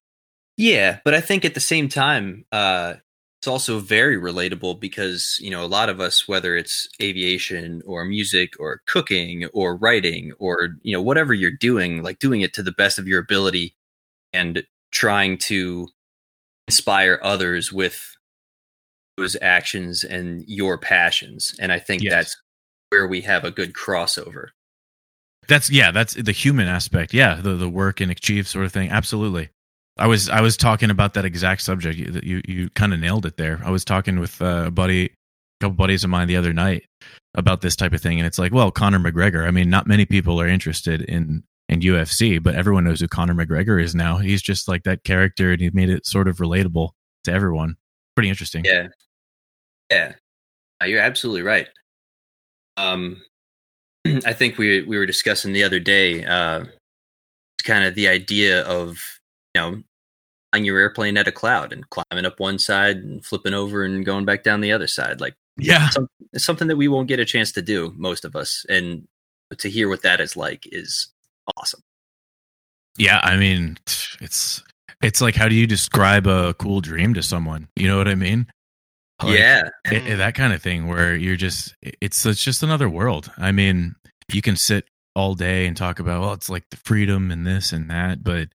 yeah 0.56 1.00
but 1.04 1.12
i 1.12 1.20
think 1.20 1.44
at 1.44 1.52
the 1.52 1.60
same 1.60 1.86
time 1.86 2.46
uh 2.50 2.94
it's 3.38 3.46
also 3.46 3.78
very 3.78 4.16
relatable 4.16 4.80
because 4.80 5.36
you 5.38 5.50
know 5.50 5.62
a 5.62 5.68
lot 5.68 5.90
of 5.90 6.00
us 6.00 6.26
whether 6.26 6.56
it's 6.56 6.88
aviation 7.02 7.82
or 7.84 8.06
music 8.06 8.54
or 8.58 8.80
cooking 8.86 9.44
or 9.52 9.76
writing 9.76 10.32
or 10.38 10.70
you 10.82 10.94
know 10.96 11.02
whatever 11.02 11.34
you're 11.34 11.50
doing 11.60 12.02
like 12.02 12.18
doing 12.20 12.40
it 12.40 12.54
to 12.54 12.62
the 12.62 12.72
best 12.72 12.98
of 12.98 13.06
your 13.06 13.20
ability 13.20 13.74
and 14.32 14.64
trying 14.92 15.36
to 15.36 15.86
inspire 16.68 17.20
others 17.22 17.70
with 17.70 18.16
those 19.18 19.36
actions 19.42 20.04
and 20.04 20.42
your 20.46 20.78
passions 20.78 21.54
and 21.60 21.70
i 21.70 21.78
think 21.78 22.02
Yes. 22.02 22.12
that's 22.12 22.36
where 22.88 23.06
we 23.06 23.20
have 23.20 23.44
a 23.44 23.50
good 23.50 23.74
crossover 23.74 24.46
That's 25.48 25.70
yeah, 25.70 25.90
that's 25.90 26.14
the 26.14 26.32
human 26.32 26.66
aspect. 26.68 27.14
Yeah, 27.14 27.36
the 27.36 27.54
the 27.54 27.68
work 27.68 28.00
and 28.00 28.10
achieve 28.10 28.48
sort 28.48 28.64
of 28.64 28.72
thing. 28.72 28.90
Absolutely. 28.90 29.50
I 29.98 30.06
was 30.06 30.28
I 30.28 30.40
was 30.40 30.56
talking 30.56 30.90
about 30.90 31.14
that 31.14 31.24
exact 31.24 31.62
subject. 31.62 31.98
You 31.98 32.20
you, 32.22 32.42
you 32.46 32.70
kind 32.70 32.92
of 32.92 33.00
nailed 33.00 33.26
it 33.26 33.36
there. 33.36 33.60
I 33.64 33.70
was 33.70 33.84
talking 33.84 34.18
with 34.20 34.40
uh, 34.42 34.64
a 34.66 34.70
buddy, 34.70 35.06
a 35.06 35.10
couple 35.60 35.76
buddies 35.76 36.04
of 36.04 36.10
mine 36.10 36.28
the 36.28 36.36
other 36.36 36.52
night 36.52 36.84
about 37.34 37.60
this 37.60 37.76
type 37.76 37.92
of 37.92 38.00
thing, 38.00 38.18
and 38.18 38.26
it's 38.26 38.38
like, 38.38 38.52
well, 38.52 38.70
Conor 38.70 38.98
McGregor. 38.98 39.46
I 39.46 39.50
mean, 39.50 39.70
not 39.70 39.86
many 39.86 40.04
people 40.04 40.40
are 40.40 40.48
interested 40.48 41.02
in 41.02 41.42
in 41.68 41.80
UFC, 41.80 42.42
but 42.42 42.54
everyone 42.54 42.84
knows 42.84 43.00
who 43.00 43.08
Conor 43.08 43.34
McGregor 43.34 43.82
is 43.82 43.94
now. 43.94 44.18
He's 44.18 44.42
just 44.42 44.68
like 44.68 44.82
that 44.84 45.04
character, 45.04 45.52
and 45.52 45.60
he 45.60 45.70
made 45.70 45.90
it 45.90 46.06
sort 46.06 46.28
of 46.28 46.36
relatable 46.38 46.90
to 47.24 47.32
everyone. 47.32 47.76
Pretty 48.14 48.28
interesting. 48.28 48.64
yeah 48.64 48.88
yeah 49.90 50.12
Uh, 50.82 50.86
you're 50.86 51.00
absolutely 51.00 51.42
right 51.42 51.68
um 52.76 53.20
i 54.26 54.32
think 54.32 54.58
we 54.58 54.82
we 54.82 54.96
were 54.98 55.06
discussing 55.06 55.52
the 55.52 55.64
other 55.64 55.80
day 55.80 56.24
uh 56.24 56.64
kind 57.64 57.84
of 57.84 57.94
the 57.94 58.08
idea 58.08 58.62
of 58.64 58.98
you 59.54 59.60
know 59.60 59.82
flying 60.52 60.64
your 60.64 60.78
airplane 60.78 61.16
at 61.16 61.26
a 61.28 61.32
cloud 61.32 61.72
and 61.72 61.88
climbing 61.90 62.24
up 62.24 62.38
one 62.38 62.58
side 62.58 62.96
and 62.98 63.24
flipping 63.24 63.54
over 63.54 63.82
and 63.84 64.04
going 64.06 64.24
back 64.24 64.42
down 64.44 64.60
the 64.60 64.72
other 64.72 64.86
side 64.86 65.20
like 65.20 65.34
Yeah. 65.58 65.88
some, 65.90 66.06
it's 66.32 66.44
something 66.44 66.68
that 66.68 66.76
we 66.76 66.88
won't 66.88 67.08
get 67.08 67.18
a 67.18 67.24
chance 67.24 67.50
to 67.52 67.62
do 67.62 67.92
most 67.96 68.24
of 68.24 68.36
us 68.36 68.64
and 68.68 69.06
to 69.58 69.68
hear 69.68 69.88
what 69.88 70.02
that 70.02 70.20
is 70.20 70.36
like 70.36 70.62
is 70.70 71.08
awesome 71.56 71.80
Yeah, 72.98 73.20
I 73.22 73.36
mean, 73.36 73.76
it's 74.20 74.62
it's 75.02 75.20
like 75.20 75.34
how 75.34 75.48
do 75.48 75.54
you 75.54 75.66
describe 75.66 76.26
a 76.26 76.54
cool 76.54 76.80
dream 76.80 77.12
to 77.14 77.22
someone? 77.22 77.68
You 77.76 77.88
know 77.88 77.98
what 77.98 78.08
I 78.08 78.14
mean? 78.14 78.46
Like, 79.22 79.38
yeah 79.38 79.68
it- 79.86 80.06
it- 80.06 80.16
that 80.16 80.34
kind 80.34 80.52
of 80.52 80.62
thing 80.62 80.86
where 80.88 81.14
you're 81.16 81.36
just 81.36 81.74
it's 81.82 82.24
it's 82.26 82.42
just 82.44 82.62
another 82.62 82.88
world. 82.88 83.30
I 83.38 83.52
mean, 83.52 83.94
you 84.32 84.42
can 84.42 84.56
sit 84.56 84.84
all 85.14 85.34
day 85.34 85.66
and 85.66 85.76
talk 85.76 85.98
about 85.98 86.20
well, 86.20 86.32
it's 86.34 86.50
like 86.50 86.64
the 86.70 86.76
freedom 86.84 87.30
and 87.30 87.46
this 87.46 87.72
and 87.72 87.88
that, 87.90 88.22
but 88.22 88.48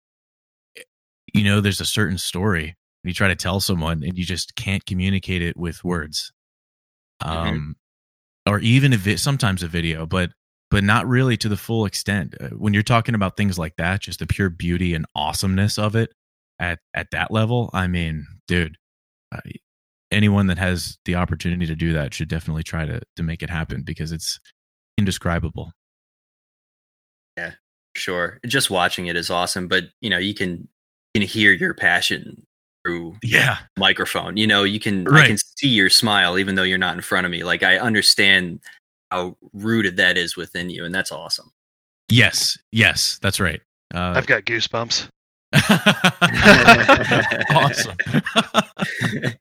you 1.34 1.44
know, 1.44 1.62
there's 1.62 1.82
a 1.82 1.86
certain 1.86 2.18
story 2.18 2.76
you 3.04 3.14
try 3.14 3.28
to 3.28 3.36
tell 3.36 3.60
someone 3.60 4.04
and 4.04 4.18
you 4.18 4.24
just 4.26 4.56
can't 4.56 4.86
communicate 4.86 5.42
it 5.42 5.58
with 5.58 5.84
words. 5.84 6.32
Um, 7.22 7.76
or 8.48 8.60
even 8.60 8.94
if 8.94 9.08
it, 9.08 9.20
sometimes 9.20 9.64
a 9.64 9.68
video, 9.68 10.06
but 10.06 10.32
but 10.70 10.84
not 10.84 11.08
really 11.08 11.36
to 11.38 11.50
the 11.50 11.58
full 11.58 11.86
extent. 11.86 12.36
Uh, 12.40 12.50
When 12.50 12.74
you're 12.74 12.84
talking 12.84 13.16
about 13.16 13.36
things 13.38 13.58
like 13.60 13.76
that, 13.78 14.02
just 14.02 14.20
the 14.20 14.28
pure 14.28 14.50
beauty 14.50 14.94
and 14.94 15.06
awesomeness 15.16 15.78
of 15.80 15.96
it 15.96 16.12
at 16.60 16.80
at 16.94 17.08
that 17.12 17.32
level, 17.32 17.70
I 17.74 17.88
mean, 17.88 18.26
dude, 18.48 18.78
uh, 19.34 19.40
anyone 20.12 20.48
that 20.48 20.58
has 20.58 20.98
the 21.06 21.16
opportunity 21.16 21.66
to 21.66 21.76
do 21.76 21.94
that 21.94 22.14
should 22.14 22.28
definitely 22.28 22.64
try 22.64 22.86
to 22.86 23.02
to 23.16 23.24
make 23.24 23.42
it 23.42 23.50
happen 23.50 23.84
because 23.84 24.12
it's 24.12 24.40
indescribable. 24.98 25.72
Yeah, 27.38 27.54
sure. 27.96 28.40
Just 28.46 28.70
watching 28.70 29.08
it 29.08 29.16
is 29.16 29.30
awesome 29.30 29.68
but 29.68 29.86
you 30.02 30.10
know 30.10 30.18
you 30.18 30.34
can 30.34 30.68
you 31.14 31.22
can 31.22 31.28
hear 31.28 31.52
your 31.52 31.74
passion 31.74 32.46
through 32.86 33.16
Yeah, 33.24 33.58
microphone. 33.78 34.38
You 34.38 34.48
know 34.48 34.64
you 34.64 34.80
can 34.80 35.08
i 35.14 35.28
can 35.28 35.38
see 35.38 35.68
your 35.68 35.90
smile 35.90 36.40
even 36.40 36.56
though 36.56 36.64
you're 36.64 36.78
not 36.78 36.96
in 36.96 37.02
front 37.02 37.26
of 37.26 37.32
me. 37.32 37.44
Like 37.44 37.64
i 37.64 37.78
understand 37.78 38.60
how 39.12 39.38
rooted 39.54 39.98
that 39.98 40.18
is 40.18 40.38
within 40.38 40.70
you 40.70 40.86
and 40.86 40.94
that's 40.94 41.12
awesome. 41.12 41.52
Yes, 42.10 42.58
yes, 42.72 43.20
that's 43.22 43.40
right. 43.40 43.62
Uh, 43.94 44.14
I've 44.16 44.28
got 44.28 44.44
goosebumps. 44.44 45.08
awesome, 47.52 47.98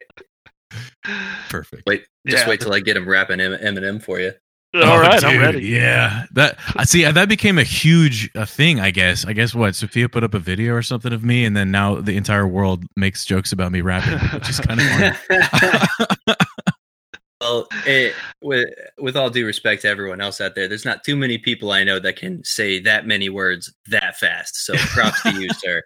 perfect. 1.49 1.83
wait 1.87 2.05
just 2.27 2.45
Yeah. 2.45 2.51
wait 2.51 2.61
till 2.61 2.73
i 2.75 2.81
get 2.81 2.97
him 2.97 3.09
rapping 3.09 3.41
M- 3.41 3.53
eminem 3.59 4.03
for 4.03 4.21
you 4.21 4.33
All 4.75 4.83
Oh, 4.85 5.01
right, 5.01 5.25
I'm 5.25 5.41
ready. 5.41 5.67
Yeah, 5.67 6.27
that 6.35 6.57
I 6.77 6.85
see. 6.85 7.03
That 7.03 7.29
became 7.29 7.59
a 7.59 7.65
huge 7.65 8.31
uh, 8.37 8.45
thing. 8.47 8.79
I 8.79 8.93
guess. 8.93 9.25
I 9.25 9.33
guess 9.33 9.53
what 9.53 9.75
Sophia 9.75 10.09
put 10.09 10.23
up 10.23 10.33
a 10.33 10.39
video 10.39 10.75
or 10.75 10.83
something 10.83 11.13
of 11.13 11.25
me, 11.25 11.45
and 11.45 11.57
then 11.57 11.73
now 11.73 11.97
the 12.01 12.17
entire 12.17 12.47
world 12.47 12.85
makes 12.95 13.25
jokes 13.25 13.51
about 13.51 13.73
me 13.73 13.81
rapping, 13.81 14.21
which 14.39 14.49
is 14.49 14.61
kind 14.61 14.79
of 14.81 15.17
funny. 15.27 16.37
well 17.41 17.67
it, 17.85 18.15
with 18.43 18.69
with 18.99 19.17
all 19.17 19.29
due 19.31 19.45
respect 19.45 19.83
to 19.83 19.89
everyone 19.89 20.21
else 20.21 20.41
out 20.41 20.55
there 20.55 20.69
there's 20.69 20.85
not 20.85 21.03
too 21.03 21.17
many 21.17 21.39
people 21.39 21.73
i 21.73 21.83
know 21.83 21.99
that 21.99 22.15
can 22.17 22.45
say 22.45 22.79
that 22.79 23.07
many 23.07 23.29
words 23.31 23.73
that 23.89 24.17
fast 24.19 24.55
so 24.55 24.75
props 24.77 25.21
to 25.23 25.33
you 25.41 25.49
sir 25.59 25.83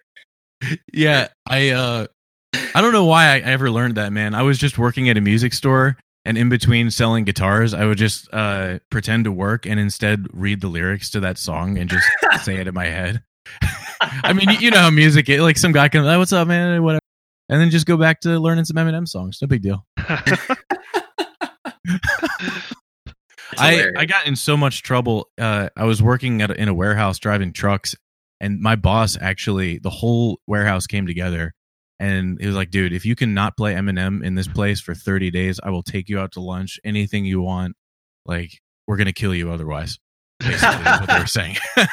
yeah, 0.92 1.28
I 1.46 1.70
uh, 1.70 2.06
I 2.74 2.80
don't 2.80 2.92
know 2.92 3.04
why 3.04 3.26
I 3.34 3.38
ever 3.40 3.70
learned 3.70 3.96
that, 3.96 4.12
man. 4.12 4.34
I 4.34 4.42
was 4.42 4.58
just 4.58 4.78
working 4.78 5.08
at 5.08 5.16
a 5.16 5.20
music 5.20 5.52
store, 5.54 5.96
and 6.24 6.36
in 6.38 6.48
between 6.48 6.90
selling 6.90 7.24
guitars, 7.24 7.74
I 7.74 7.84
would 7.84 7.98
just 7.98 8.28
uh 8.32 8.78
pretend 8.90 9.24
to 9.24 9.32
work 9.32 9.66
and 9.66 9.78
instead 9.80 10.26
read 10.32 10.60
the 10.60 10.68
lyrics 10.68 11.10
to 11.10 11.20
that 11.20 11.38
song 11.38 11.78
and 11.78 11.88
just 11.90 12.06
say 12.44 12.56
it 12.56 12.66
in 12.68 12.74
my 12.74 12.86
head. 12.86 13.22
I 14.00 14.32
mean, 14.32 14.48
you- 14.50 14.58
you 14.58 14.70
know 14.70 14.78
how 14.80 14.90
music 14.90 15.28
is. 15.28 15.40
Like 15.40 15.56
some 15.58 15.72
guy 15.72 15.88
can, 15.88 16.04
oh, 16.06 16.18
what's 16.18 16.32
up, 16.32 16.48
man? 16.48 16.82
Whatever. 16.82 17.00
And 17.48 17.60
then 17.60 17.70
just 17.70 17.86
go 17.86 17.96
back 17.98 18.20
to 18.20 18.38
learning 18.40 18.64
some 18.64 18.76
Eminem 18.76 19.06
songs. 19.06 19.38
No 19.42 19.46
big 19.48 19.60
deal. 19.62 19.84
I. 23.56 23.86
I 23.96 24.04
got 24.06 24.26
in 24.26 24.36
so 24.36 24.56
much 24.56 24.82
trouble. 24.82 25.28
Uh, 25.38 25.68
I 25.76 25.84
was 25.84 26.02
working 26.02 26.42
at 26.42 26.50
in 26.56 26.68
a 26.68 26.74
warehouse 26.74 27.18
driving 27.18 27.52
trucks, 27.52 27.94
and 28.40 28.60
my 28.60 28.76
boss 28.76 29.16
actually, 29.20 29.78
the 29.78 29.90
whole 29.90 30.40
warehouse 30.46 30.86
came 30.86 31.06
together, 31.06 31.54
and 31.98 32.40
he 32.40 32.46
was 32.46 32.56
like, 32.56 32.70
"Dude, 32.70 32.92
if 32.92 33.04
you 33.04 33.14
can 33.14 33.34
not 33.34 33.56
play 33.56 33.74
Eminem 33.74 34.24
in 34.24 34.34
this 34.34 34.48
place 34.48 34.80
for 34.80 34.94
30 34.94 35.30
days, 35.30 35.60
I 35.62 35.70
will 35.70 35.82
take 35.82 36.08
you 36.08 36.18
out 36.18 36.32
to 36.32 36.40
lunch, 36.40 36.78
anything 36.84 37.24
you 37.24 37.40
want. 37.40 37.76
Like, 38.26 38.60
we're 38.86 38.96
gonna 38.96 39.12
kill 39.12 39.34
you 39.34 39.50
otherwise." 39.50 39.98
Basically, 40.40 40.68
is 40.68 40.84
what 40.84 41.08
they 41.08 41.18
were 41.18 41.26
saying. 41.38 41.56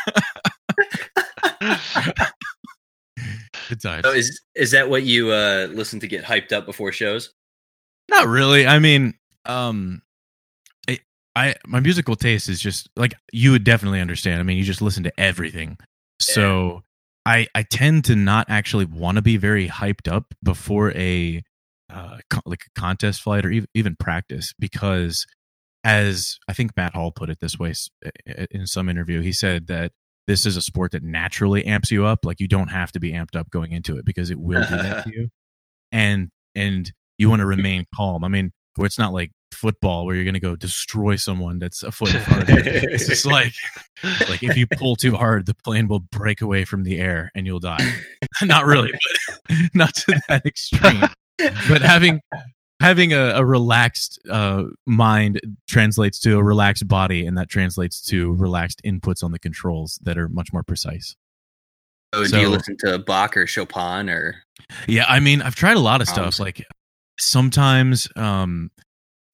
Good 3.69 3.81
times. 3.81 4.03
So 4.03 4.11
is 4.11 4.41
is 4.55 4.71
that 4.71 4.89
what 4.89 5.03
you 5.03 5.31
uh 5.31 5.67
listen 5.71 5.99
to 6.01 6.07
get 6.07 6.25
hyped 6.25 6.51
up 6.51 6.65
before 6.65 6.91
shows? 6.91 7.33
Not 8.09 8.27
really. 8.27 8.67
I 8.67 8.79
mean, 8.79 9.13
um, 9.45 10.01
I, 10.89 10.99
I 11.35 11.55
my 11.65 11.79
musical 11.79 12.15
taste 12.15 12.49
is 12.49 12.59
just 12.59 12.89
like 12.95 13.13
you 13.31 13.51
would 13.51 13.63
definitely 13.63 14.01
understand. 14.01 14.39
I 14.39 14.43
mean, 14.43 14.57
you 14.57 14.63
just 14.63 14.81
listen 14.81 15.03
to 15.03 15.19
everything. 15.19 15.77
So 16.19 16.83
I 17.25 17.47
I 17.53 17.63
tend 17.63 18.05
to 18.05 18.15
not 18.15 18.47
actually 18.49 18.85
want 18.85 19.17
to 19.17 19.21
be 19.21 19.37
very 19.37 19.67
hyped 19.67 20.11
up 20.11 20.33
before 20.43 20.91
a 20.93 21.43
uh 21.93 22.17
co- 22.29 22.41
like 22.45 22.63
a 22.65 22.79
contest 22.79 23.21
flight 23.21 23.45
or 23.45 23.51
even 23.51 23.67
even 23.73 23.95
practice 23.99 24.53
because 24.57 25.25
as 25.83 26.37
I 26.47 26.53
think 26.53 26.71
Matt 26.77 26.93
Hall 26.93 27.11
put 27.11 27.29
it 27.29 27.39
this 27.41 27.57
way 27.57 27.73
in 28.51 28.67
some 28.67 28.87
interview, 28.87 29.21
he 29.21 29.31
said 29.31 29.67
that 29.67 29.91
this 30.27 30.45
is 30.45 30.55
a 30.55 30.61
sport 30.61 30.91
that 30.91 31.03
naturally 31.03 31.65
amps 31.65 31.91
you 31.91 32.05
up. 32.05 32.19
Like 32.23 32.39
you 32.39 32.47
don't 32.47 32.69
have 32.69 32.91
to 32.91 32.99
be 32.99 33.13
amped 33.13 33.35
up 33.35 33.49
going 33.49 33.71
into 33.71 33.97
it 33.97 34.05
because 34.05 34.29
it 34.29 34.39
will 34.39 34.61
do 34.61 34.77
that 34.77 35.03
to 35.05 35.11
you. 35.11 35.29
And 35.91 36.29
and 36.55 36.91
you 37.17 37.29
want 37.29 37.41
to 37.41 37.45
remain 37.45 37.85
calm. 37.95 38.23
I 38.23 38.27
mean, 38.27 38.51
where 38.75 38.85
it's 38.85 38.99
not 38.99 39.13
like 39.13 39.31
football 39.53 40.05
where 40.05 40.15
you're 40.15 40.23
going 40.23 40.33
to 40.33 40.39
go 40.39 40.55
destroy 40.55 41.15
someone 41.15 41.59
that's 41.59 41.83
a 41.83 41.91
foot 41.91 42.13
in 42.13 42.21
front 42.21 42.49
of 42.49 42.49
you. 42.49 42.61
It's 42.65 43.07
just 43.07 43.25
like 43.25 43.53
like 44.29 44.43
if 44.43 44.57
you 44.57 44.67
pull 44.77 44.95
too 44.95 45.15
hard, 45.15 45.45
the 45.45 45.53
plane 45.53 45.87
will 45.87 45.99
break 45.99 46.41
away 46.41 46.65
from 46.65 46.83
the 46.83 46.99
air 46.99 47.31
and 47.35 47.45
you'll 47.45 47.59
die. 47.59 47.93
not 48.43 48.65
really, 48.65 48.91
but 48.91 49.57
not 49.73 49.93
to 49.95 50.21
that 50.27 50.45
extreme. 50.45 51.03
But 51.37 51.81
having 51.81 52.21
having 52.81 53.13
a, 53.13 53.33
a 53.35 53.45
relaxed 53.45 54.19
uh, 54.29 54.63
mind 54.85 55.39
translates 55.67 56.19
to 56.21 56.37
a 56.37 56.43
relaxed 56.43 56.87
body, 56.87 57.25
and 57.25 57.37
that 57.37 57.49
translates 57.49 58.01
to 58.07 58.33
relaxed 58.33 58.81
inputs 58.85 59.23
on 59.23 59.31
the 59.31 59.39
controls 59.39 59.99
that 60.03 60.17
are 60.17 60.27
much 60.27 60.51
more 60.51 60.63
precise. 60.63 61.15
Oh, 62.13 62.25
do 62.25 62.39
you 62.41 62.49
listen 62.49 62.75
to 62.79 62.99
Bach 62.99 63.37
or 63.37 63.47
Chopin 63.47 64.09
or? 64.09 64.43
Yeah, 64.87 65.05
I 65.07 65.19
mean, 65.21 65.41
I've 65.41 65.55
tried 65.55 65.77
a 65.77 65.81
lot 65.81 66.01
of 66.01 66.09
stuff. 66.09 66.39
Um, 66.39 66.43
like 66.43 66.65
sometimes, 67.17 68.07
um, 68.17 68.69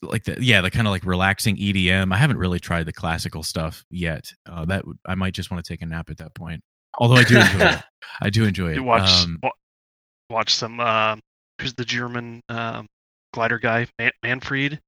like 0.01 0.23
the 0.25 0.37
yeah, 0.39 0.61
the 0.61 0.69
kind 0.71 0.87
of 0.87 0.91
like 0.91 1.05
relaxing 1.05 1.57
EDM. 1.57 2.13
I 2.13 2.17
haven't 2.17 2.37
really 2.37 2.59
tried 2.59 2.85
the 2.85 2.93
classical 2.93 3.43
stuff 3.43 3.83
yet. 3.89 4.31
Uh, 4.45 4.65
that 4.65 4.85
would, 4.85 4.97
I 5.05 5.15
might 5.15 5.33
just 5.33 5.49
want 5.51 5.63
to 5.63 5.67
take 5.73 5.81
a 5.81 5.85
nap 5.85 6.09
at 6.09 6.17
that 6.17 6.33
point. 6.35 6.61
Although 6.99 7.15
I 7.15 7.23
do 7.23 7.37
enjoy 7.39 7.59
it. 7.65 7.83
I 8.21 8.29
do 8.29 8.45
enjoy 8.45 8.73
it. 8.73 8.79
Watch 8.83 9.09
Um, 9.23 9.39
wa- 9.43 9.51
watch 10.29 10.53
some. 10.55 10.79
Um, 10.79 11.19
who's 11.61 11.73
the 11.73 11.85
German 11.85 12.41
um, 12.49 12.87
glider 13.33 13.57
guy? 13.59 13.87
Man- 13.99 14.11
Manfred. 14.23 14.79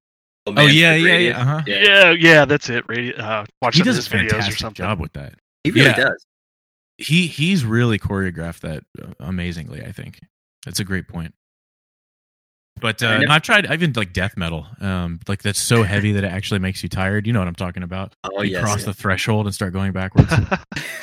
oh 0.46 0.52
Manfred 0.52 0.76
yeah, 0.76 0.94
yeah, 0.94 1.16
yeah. 1.18 1.40
Uh-huh. 1.40 1.62
Yeah. 1.66 1.82
Yeah, 1.82 2.10
yeah, 2.12 2.44
that's 2.44 2.68
it. 2.70 2.84
Radius. 2.88 3.18
Uh, 3.18 3.44
watch 3.62 3.74
He 3.74 3.78
some 3.78 3.82
of 3.88 3.94
does 3.94 3.96
his 3.96 4.06
a 4.06 4.10
videos 4.10 4.26
or 4.26 4.28
fantastic 4.30 4.58
something. 4.58 4.84
job 4.84 5.00
with 5.00 5.12
that. 5.14 5.34
He 5.64 5.70
really 5.72 5.86
Yeah. 5.86 5.96
does. 5.96 6.26
He 6.98 7.26
he's 7.28 7.64
really 7.64 7.98
choreographed 7.98 8.60
that 8.60 8.84
uh, 9.02 9.12
amazingly. 9.20 9.82
I 9.82 9.90
think 9.92 10.20
that's 10.64 10.80
a 10.80 10.84
great 10.84 11.08
point. 11.08 11.34
But 12.80 13.02
uh, 13.02 13.06
I 13.06 13.12
and 13.12 13.20
never- 13.22 13.32
I've 13.32 13.42
tried. 13.42 13.66
I've 13.66 13.80
been 13.80 13.92
like 13.94 14.12
death 14.12 14.36
metal, 14.36 14.66
um, 14.80 15.20
like 15.28 15.42
that's 15.42 15.60
so 15.60 15.82
heavy 15.82 16.12
that 16.12 16.24
it 16.24 16.30
actually 16.32 16.60
makes 16.60 16.82
you 16.82 16.88
tired. 16.88 17.26
You 17.26 17.32
know 17.32 17.38
what 17.38 17.48
I'm 17.48 17.54
talking 17.54 17.82
about? 17.82 18.14
Oh 18.24 18.42
you 18.42 18.52
yes. 18.52 18.62
cross 18.62 18.84
the 18.84 18.94
threshold 18.94 19.46
and 19.46 19.54
start 19.54 19.72
going 19.72 19.92
backwards. 19.92 20.30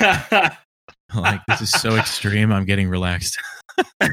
like 1.14 1.40
this 1.48 1.60
is 1.60 1.70
so 1.70 1.96
extreme. 1.96 2.52
I'm 2.52 2.64
getting 2.64 2.88
relaxed. 2.88 3.38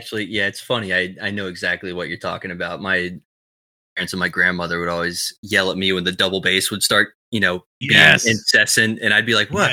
Actually, 0.00 0.24
yeah, 0.24 0.46
it's 0.46 0.60
funny. 0.60 0.94
I 0.94 1.14
I 1.20 1.30
know 1.30 1.46
exactly 1.46 1.92
what 1.92 2.08
you're 2.08 2.18
talking 2.18 2.50
about. 2.50 2.80
My 2.80 3.18
parents 3.96 4.12
and 4.12 4.20
my 4.20 4.28
grandmother 4.28 4.80
would 4.80 4.88
always 4.88 5.36
yell 5.42 5.70
at 5.70 5.76
me 5.76 5.92
when 5.92 6.04
the 6.04 6.12
double 6.12 6.40
bass 6.40 6.70
would 6.70 6.82
start, 6.82 7.08
you 7.30 7.38
know, 7.40 7.64
being 7.80 7.92
Yes. 7.92 8.26
incessant, 8.26 8.98
and 9.02 9.12
I'd 9.12 9.26
be 9.26 9.34
like, 9.34 9.50
"What? 9.50 9.70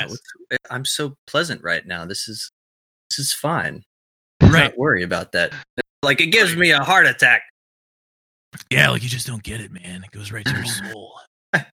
Yes. 0.50 0.58
I'm 0.70 0.84
so 0.84 1.14
pleasant 1.26 1.62
right 1.62 1.86
now. 1.86 2.04
This 2.04 2.28
is 2.28 2.50
this 3.10 3.18
is 3.18 3.32
fine. 3.32 3.84
Right. 4.42 4.64
Not 4.64 4.78
worry 4.78 5.02
about 5.02 5.32
that. 5.32 5.52
Like 6.02 6.20
it 6.20 6.26
gives 6.26 6.56
me 6.56 6.70
a 6.70 6.82
heart 6.82 7.06
attack." 7.06 7.42
Yeah, 8.70 8.90
like 8.90 9.02
you 9.02 9.08
just 9.08 9.26
don't 9.26 9.42
get 9.42 9.60
it, 9.60 9.72
man. 9.72 10.04
It 10.04 10.10
goes 10.10 10.32
right 10.32 10.44
to 10.44 10.52
your 10.52 10.64
soul. 10.64 11.14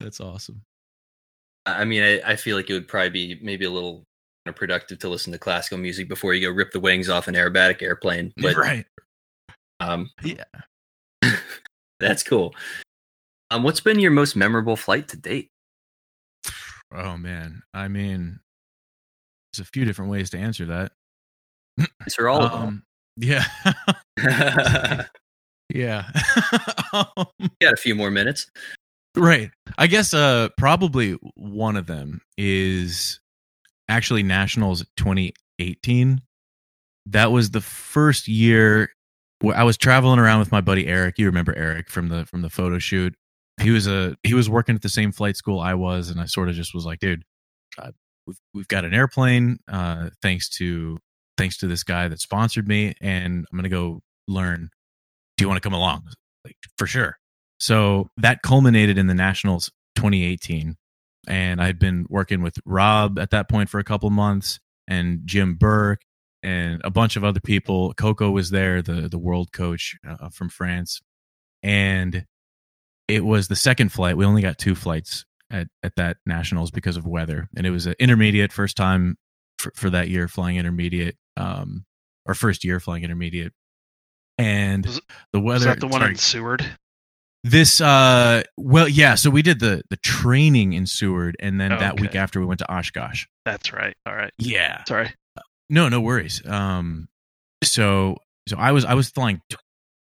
That's 0.00 0.20
awesome. 0.20 0.62
I 1.64 1.84
mean, 1.84 2.02
I, 2.02 2.32
I 2.32 2.36
feel 2.36 2.56
like 2.56 2.70
it 2.70 2.74
would 2.74 2.86
probably 2.86 3.10
be 3.10 3.38
maybe 3.42 3.64
a 3.64 3.70
little 3.70 4.04
productive 4.54 5.00
to 5.00 5.08
listen 5.08 5.32
to 5.32 5.38
classical 5.38 5.78
music 5.78 6.08
before 6.08 6.32
you 6.34 6.48
go 6.48 6.54
rip 6.54 6.70
the 6.70 6.78
wings 6.78 7.08
off 7.08 7.26
an 7.26 7.34
aerobatic 7.34 7.82
airplane. 7.82 8.32
But 8.40 8.56
right. 8.56 8.86
um, 9.80 10.10
Yeah. 10.22 10.44
that's 11.98 12.22
cool. 12.22 12.54
Um, 13.50 13.64
what's 13.64 13.80
been 13.80 13.98
your 13.98 14.12
most 14.12 14.36
memorable 14.36 14.76
flight 14.76 15.08
to 15.08 15.16
date? 15.16 15.48
Oh 16.94 17.16
man. 17.16 17.62
I 17.74 17.88
mean, 17.88 18.38
there's 19.56 19.66
a 19.66 19.70
few 19.70 19.84
different 19.84 20.10
ways 20.10 20.30
to 20.30 20.38
answer 20.38 20.66
that. 20.66 20.92
Answer 22.02 22.28
all 22.28 22.42
of 22.42 22.52
them. 22.52 22.62
Um, 22.62 22.82
yeah. 23.16 23.44
yeah. 25.72 26.10
Um, 26.92 27.26
got 27.60 27.74
a 27.74 27.76
few 27.76 27.94
more 27.94 28.10
minutes. 28.10 28.50
right. 29.16 29.50
I 29.76 29.86
guess 29.86 30.14
uh 30.14 30.48
probably 30.56 31.18
one 31.34 31.76
of 31.76 31.86
them 31.86 32.22
is 32.38 33.20
actually 33.88 34.22
Nationals 34.22 34.86
2018. 34.96 36.22
That 37.06 37.32
was 37.32 37.50
the 37.50 37.60
first 37.60 38.28
year 38.28 38.90
where 39.40 39.56
I 39.56 39.64
was 39.64 39.76
traveling 39.76 40.18
around 40.18 40.38
with 40.38 40.52
my 40.52 40.62
buddy 40.62 40.86
Eric. 40.86 41.18
You 41.18 41.26
remember 41.26 41.54
Eric 41.54 41.90
from 41.90 42.08
the 42.08 42.24
from 42.24 42.40
the 42.40 42.48
photo 42.48 42.78
shoot. 42.78 43.14
He 43.60 43.70
was 43.70 43.86
a 43.86 44.16
he 44.22 44.32
was 44.32 44.48
working 44.48 44.74
at 44.74 44.82
the 44.82 44.88
same 44.88 45.12
flight 45.12 45.36
school 45.36 45.60
I 45.60 45.74
was, 45.74 46.08
and 46.08 46.18
I 46.18 46.24
sort 46.24 46.48
of 46.48 46.54
just 46.54 46.72
was 46.72 46.86
like, 46.86 47.00
dude, 47.00 47.24
uh, 47.78 47.90
we've 48.26 48.40
we've 48.54 48.68
got 48.68 48.84
an 48.84 48.94
airplane. 48.94 49.58
Uh, 49.68 50.10
thanks 50.22 50.48
to 50.48 50.98
thanks 51.36 51.58
to 51.58 51.66
this 51.66 51.82
guy 51.82 52.08
that 52.08 52.20
sponsored 52.20 52.68
me, 52.68 52.94
and 53.00 53.46
I'm 53.50 53.56
gonna 53.56 53.68
go 53.68 54.02
learn. 54.28 54.70
Do 55.36 55.44
you 55.44 55.48
want 55.48 55.62
to 55.62 55.66
come 55.66 55.74
along? 55.74 56.04
Like 56.44 56.56
for 56.78 56.86
sure. 56.86 57.18
So 57.58 58.10
that 58.18 58.42
culminated 58.42 58.98
in 58.98 59.06
the 59.06 59.14
Nationals 59.14 59.70
2018, 59.96 60.76
and 61.26 61.60
I'd 61.60 61.78
been 61.78 62.06
working 62.08 62.42
with 62.42 62.58
Rob 62.64 63.18
at 63.18 63.30
that 63.30 63.48
point 63.48 63.68
for 63.68 63.78
a 63.78 63.84
couple 63.84 64.10
months, 64.10 64.58
and 64.86 65.20
Jim 65.24 65.54
Burke, 65.54 66.02
and 66.42 66.80
a 66.84 66.90
bunch 66.90 67.16
of 67.16 67.24
other 67.24 67.40
people. 67.40 67.94
Coco 67.94 68.30
was 68.30 68.50
there, 68.50 68.82
the 68.82 69.08
the 69.08 69.18
world 69.18 69.52
coach 69.52 69.96
uh, 70.06 70.28
from 70.30 70.48
France, 70.48 71.00
and 71.62 72.26
it 73.08 73.24
was 73.24 73.48
the 73.48 73.56
second 73.56 73.90
flight. 73.90 74.16
We 74.16 74.24
only 74.24 74.42
got 74.42 74.58
two 74.58 74.74
flights 74.74 75.24
at 75.50 75.68
at 75.82 75.94
that 75.96 76.16
nationals 76.26 76.70
because 76.70 76.96
of 76.96 77.06
weather, 77.06 77.48
and 77.56 77.66
it 77.66 77.70
was 77.70 77.86
an 77.86 77.94
intermediate 77.98 78.52
first 78.52 78.76
time 78.76 79.16
for, 79.58 79.72
for 79.76 79.90
that 79.90 80.08
year 80.08 80.28
flying 80.28 80.56
intermediate, 80.56 81.16
um, 81.36 81.84
or 82.26 82.34
first 82.34 82.64
year 82.64 82.80
flying 82.80 83.04
intermediate, 83.04 83.52
and 84.38 84.84
Was- 84.86 85.00
the 85.32 85.40
Was 85.40 85.64
weather. 85.64 85.64
that 85.74 85.80
the 85.80 85.86
one 85.86 86.00
sorry, 86.00 86.10
in 86.12 86.16
Seward? 86.16 86.66
this 87.44 87.80
uh 87.80 88.42
well 88.56 88.88
yeah 88.88 89.14
so 89.14 89.30
we 89.30 89.40
did 89.40 89.60
the 89.60 89.80
the 89.88 89.96
training 89.98 90.72
in 90.72 90.84
Seward 90.84 91.36
and 91.38 91.60
then 91.60 91.70
that 91.70 92.00
week 92.00 92.16
after 92.16 92.40
we 92.40 92.46
went 92.46 92.58
to 92.58 92.68
Oshkosh. 92.72 93.24
That's 93.44 93.72
right. 93.72 93.94
All 94.04 94.16
right. 94.16 94.32
Yeah. 94.36 94.82
Sorry. 94.88 95.12
No, 95.70 95.88
no 95.88 96.00
worries. 96.00 96.44
Um 96.44 97.06
so 97.62 98.16
so 98.48 98.56
I 98.56 98.72
was 98.72 98.84
I 98.84 98.94
was 98.94 99.10
flying 99.10 99.40
t- 99.48 99.56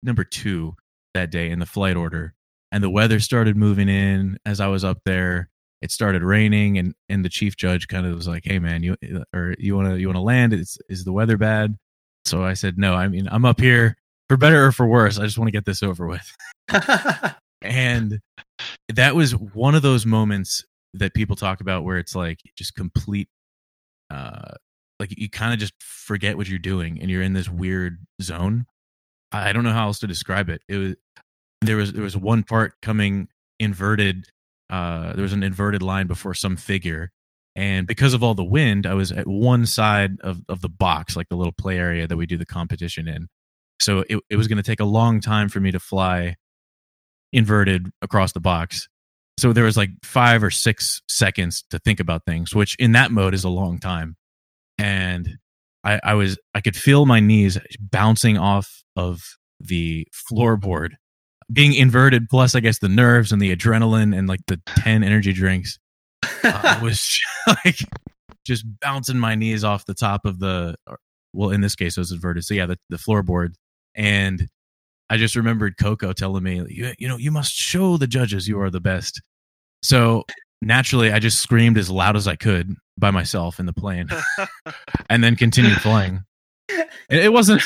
number 0.01 0.23
2 0.23 0.73
that 1.13 1.29
day 1.29 1.51
in 1.51 1.59
the 1.59 1.67
flight 1.67 1.95
order 1.95 2.33
and 2.71 2.83
the 2.83 2.89
weather 2.89 3.19
started 3.19 3.55
moving 3.55 3.89
in 3.89 4.37
as 4.45 4.59
I 4.59 4.67
was 4.67 4.83
up 4.83 4.99
there. 5.05 5.49
It 5.81 5.91
started 5.91 6.23
raining 6.23 6.77
and 6.77 6.95
and 7.07 7.23
the 7.23 7.29
chief 7.29 7.55
judge 7.55 7.87
kind 7.87 8.05
of 8.05 8.15
was 8.15 8.27
like, 8.27 8.43
"Hey 8.45 8.59
man, 8.59 8.83
you 8.83 8.97
or 9.33 9.53
you 9.59 9.75
want 9.75 9.89
to 9.89 9.99
you 9.99 10.07
want 10.07 10.17
to 10.17 10.21
land? 10.21 10.53
It's 10.53 10.77
is 10.89 11.05
the 11.05 11.13
weather 11.13 11.37
bad?" 11.37 11.77
So 12.25 12.43
I 12.43 12.53
said, 12.53 12.77
"No, 12.77 12.95
I 12.95 13.07
mean, 13.07 13.27
I'm 13.31 13.45
up 13.45 13.59
here 13.59 13.95
for 14.27 14.37
better 14.37 14.65
or 14.65 14.71
for 14.71 14.87
worse. 14.87 15.19
I 15.19 15.25
just 15.25 15.37
want 15.37 15.47
to 15.47 15.51
get 15.51 15.65
this 15.65 15.83
over 15.83 16.07
with." 16.07 16.35
and 17.61 18.19
that 18.93 19.15
was 19.15 19.31
one 19.31 19.75
of 19.75 19.81
those 19.81 20.05
moments 20.05 20.65
that 20.93 21.13
people 21.13 21.35
talk 21.35 21.61
about 21.61 21.83
where 21.83 21.97
it's 21.97 22.15
like 22.15 22.39
just 22.55 22.75
complete 22.75 23.29
uh 24.09 24.53
like 24.99 25.17
you 25.17 25.29
kind 25.29 25.53
of 25.53 25.59
just 25.59 25.73
forget 25.79 26.37
what 26.37 26.47
you're 26.47 26.59
doing 26.59 26.99
and 27.01 27.11
you're 27.11 27.21
in 27.21 27.33
this 27.33 27.49
weird 27.49 27.99
zone 28.21 28.65
i 29.31 29.51
don't 29.51 29.63
know 29.63 29.71
how 29.71 29.87
else 29.87 29.99
to 29.99 30.07
describe 30.07 30.49
it 30.49 30.61
it 30.67 30.77
was 30.77 30.95
there 31.67 31.77
was 31.77 31.93
there 31.93 32.03
was 32.03 32.17
one 32.17 32.43
part 32.43 32.73
coming 32.81 33.27
inverted 33.59 34.27
uh 34.69 35.13
there 35.13 35.23
was 35.23 35.33
an 35.33 35.43
inverted 35.43 35.81
line 35.81 36.07
before 36.07 36.33
some 36.33 36.57
figure 36.57 37.11
and 37.55 37.87
because 37.87 38.13
of 38.13 38.23
all 38.23 38.33
the 38.33 38.43
wind 38.43 38.85
i 38.85 38.93
was 38.93 39.11
at 39.11 39.27
one 39.27 39.65
side 39.65 40.19
of 40.21 40.43
of 40.49 40.61
the 40.61 40.69
box 40.69 41.15
like 41.15 41.29
the 41.29 41.35
little 41.35 41.53
play 41.53 41.77
area 41.77 42.07
that 42.07 42.17
we 42.17 42.25
do 42.25 42.37
the 42.37 42.45
competition 42.45 43.07
in 43.07 43.27
so 43.79 44.03
it, 44.09 44.19
it 44.29 44.35
was 44.35 44.47
going 44.47 44.57
to 44.57 44.63
take 44.63 44.79
a 44.79 44.85
long 44.85 45.21
time 45.21 45.49
for 45.49 45.59
me 45.59 45.71
to 45.71 45.79
fly 45.79 46.35
inverted 47.31 47.91
across 48.01 48.31
the 48.31 48.39
box. 48.39 48.87
So 49.39 49.53
there 49.53 49.65
was 49.65 49.77
like 49.77 49.91
five 50.03 50.43
or 50.43 50.49
six 50.49 51.01
seconds 51.07 51.63
to 51.69 51.79
think 51.79 51.99
about 51.99 52.25
things, 52.25 52.55
which 52.55 52.75
in 52.79 52.93
that 52.93 53.11
mode 53.11 53.33
is 53.33 53.43
a 53.43 53.49
long 53.49 53.79
time. 53.79 54.15
And 54.79 55.37
I, 55.83 55.99
I 56.03 56.13
was, 56.15 56.39
I 56.55 56.61
could 56.61 56.75
feel 56.75 57.05
my 57.05 57.19
knees 57.19 57.57
bouncing 57.79 58.37
off 58.37 58.83
of 58.95 59.37
the 59.59 60.07
floorboard, 60.11 60.93
being 61.51 61.73
inverted, 61.73 62.29
plus, 62.29 62.55
I 62.55 62.59
guess, 62.59 62.79
the 62.79 62.89
nerves 62.89 63.31
and 63.31 63.41
the 63.41 63.55
adrenaline 63.55 64.17
and 64.17 64.27
like 64.27 64.41
the 64.47 64.61
10 64.67 65.03
energy 65.03 65.33
drinks. 65.33 65.79
I 66.43 66.77
uh, 66.79 66.79
was 66.83 67.19
like 67.65 67.79
just 68.45 68.65
bouncing 68.81 69.17
my 69.17 69.35
knees 69.35 69.63
off 69.63 69.85
the 69.85 69.93
top 69.93 70.25
of 70.25 70.39
the, 70.39 70.75
well, 71.33 71.51
in 71.51 71.61
this 71.61 71.75
case, 71.75 71.97
it 71.97 72.01
was 72.01 72.11
inverted. 72.11 72.43
So 72.43 72.53
yeah, 72.53 72.65
the, 72.65 72.77
the 72.89 72.97
floorboard. 72.97 73.55
And 73.95 74.47
I 75.09 75.17
just 75.17 75.35
remembered 75.35 75.77
Coco 75.77 76.13
telling 76.13 76.43
me, 76.43 76.63
you, 76.69 76.93
you 76.97 77.07
know, 77.07 77.17
you 77.17 77.31
must 77.31 77.53
show 77.53 77.97
the 77.97 78.07
judges 78.07 78.47
you 78.47 78.59
are 78.61 78.69
the 78.69 78.81
best. 78.81 79.21
So 79.81 80.25
naturally, 80.61 81.11
I 81.11 81.19
just 81.19 81.39
screamed 81.39 81.77
as 81.77 81.89
loud 81.89 82.15
as 82.15 82.27
I 82.27 82.35
could 82.35 82.75
by 82.97 83.11
myself 83.11 83.59
in 83.59 83.65
the 83.65 83.73
plane 83.73 84.09
and 85.09 85.23
then 85.23 85.35
continued 85.35 85.79
flying. 85.81 86.21
It, 86.69 86.89
it 87.09 87.33
wasn't. 87.33 87.61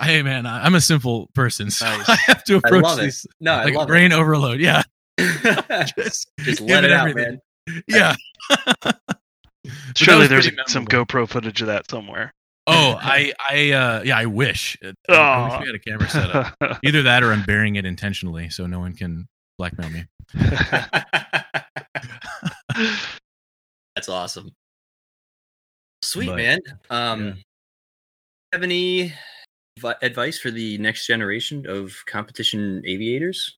Hey, 0.00 0.22
man, 0.22 0.46
I, 0.46 0.64
I'm 0.64 0.74
a 0.74 0.80
simple 0.80 1.28
person. 1.34 1.70
So 1.70 1.84
Nice. 1.86 2.08
I 2.08 2.16
have 2.26 2.44
to 2.44 2.54
I 2.54 2.58
approach 2.58 2.82
love 2.84 2.98
it. 2.98 3.02
these 3.02 3.26
No, 3.40 3.52
I 3.54 3.64
like 3.64 3.74
love 3.74 3.88
brain 3.88 4.12
overload. 4.12 4.60
Yeah. 4.60 4.82
just 5.18 6.30
Just, 6.40 6.60
let 6.60 6.82
give 6.82 6.84
it 6.84 6.92
out, 6.92 7.08
everything. 7.08 7.38
man. 7.66 7.82
Yeah. 7.86 8.14
Surely 9.96 10.26
there's 10.26 10.46
pretty 10.50 10.62
some. 10.68 10.86
GoPro 10.86 11.28
footage 11.28 11.60
of 11.60 11.66
that 11.68 11.90
somewhere. 11.90 12.32
Oh, 12.66 12.96
I, 13.00 13.32
I, 13.48 13.70
uh, 13.72 14.02
yeah, 14.04 14.16
I 14.16 14.26
wish. 14.26 14.76
I 14.82 14.88
wish 15.48 15.60
we 15.60 15.66
had 15.66 15.74
a 15.74 15.78
camera 15.78 16.08
set 16.08 16.30
up. 16.34 16.78
Either 16.84 17.02
that 17.02 17.22
or 17.22 17.32
I'm 17.32 17.42
burying 17.42 17.76
it 17.76 17.84
intentionally 17.84 18.48
so 18.50 18.66
no 18.66 18.78
one 18.78 18.94
can 18.94 19.28
blackmail 19.58 19.90
me. 19.90 20.04
That's 23.96 24.08
awesome. 24.08 24.50
Sweet 26.02 26.28
But- 26.28 26.36
man. 26.36 26.58
Um, 26.88 27.26
yeah. 27.26 27.32
have 28.52 28.62
any 28.62 29.08
vi- 29.08 29.14
advice 30.02 30.38
for 30.38 30.50
the 30.50 30.78
next 30.78 31.06
generation 31.06 31.66
of 31.68 32.04
competition 32.06 32.82
aviators? 32.86 33.56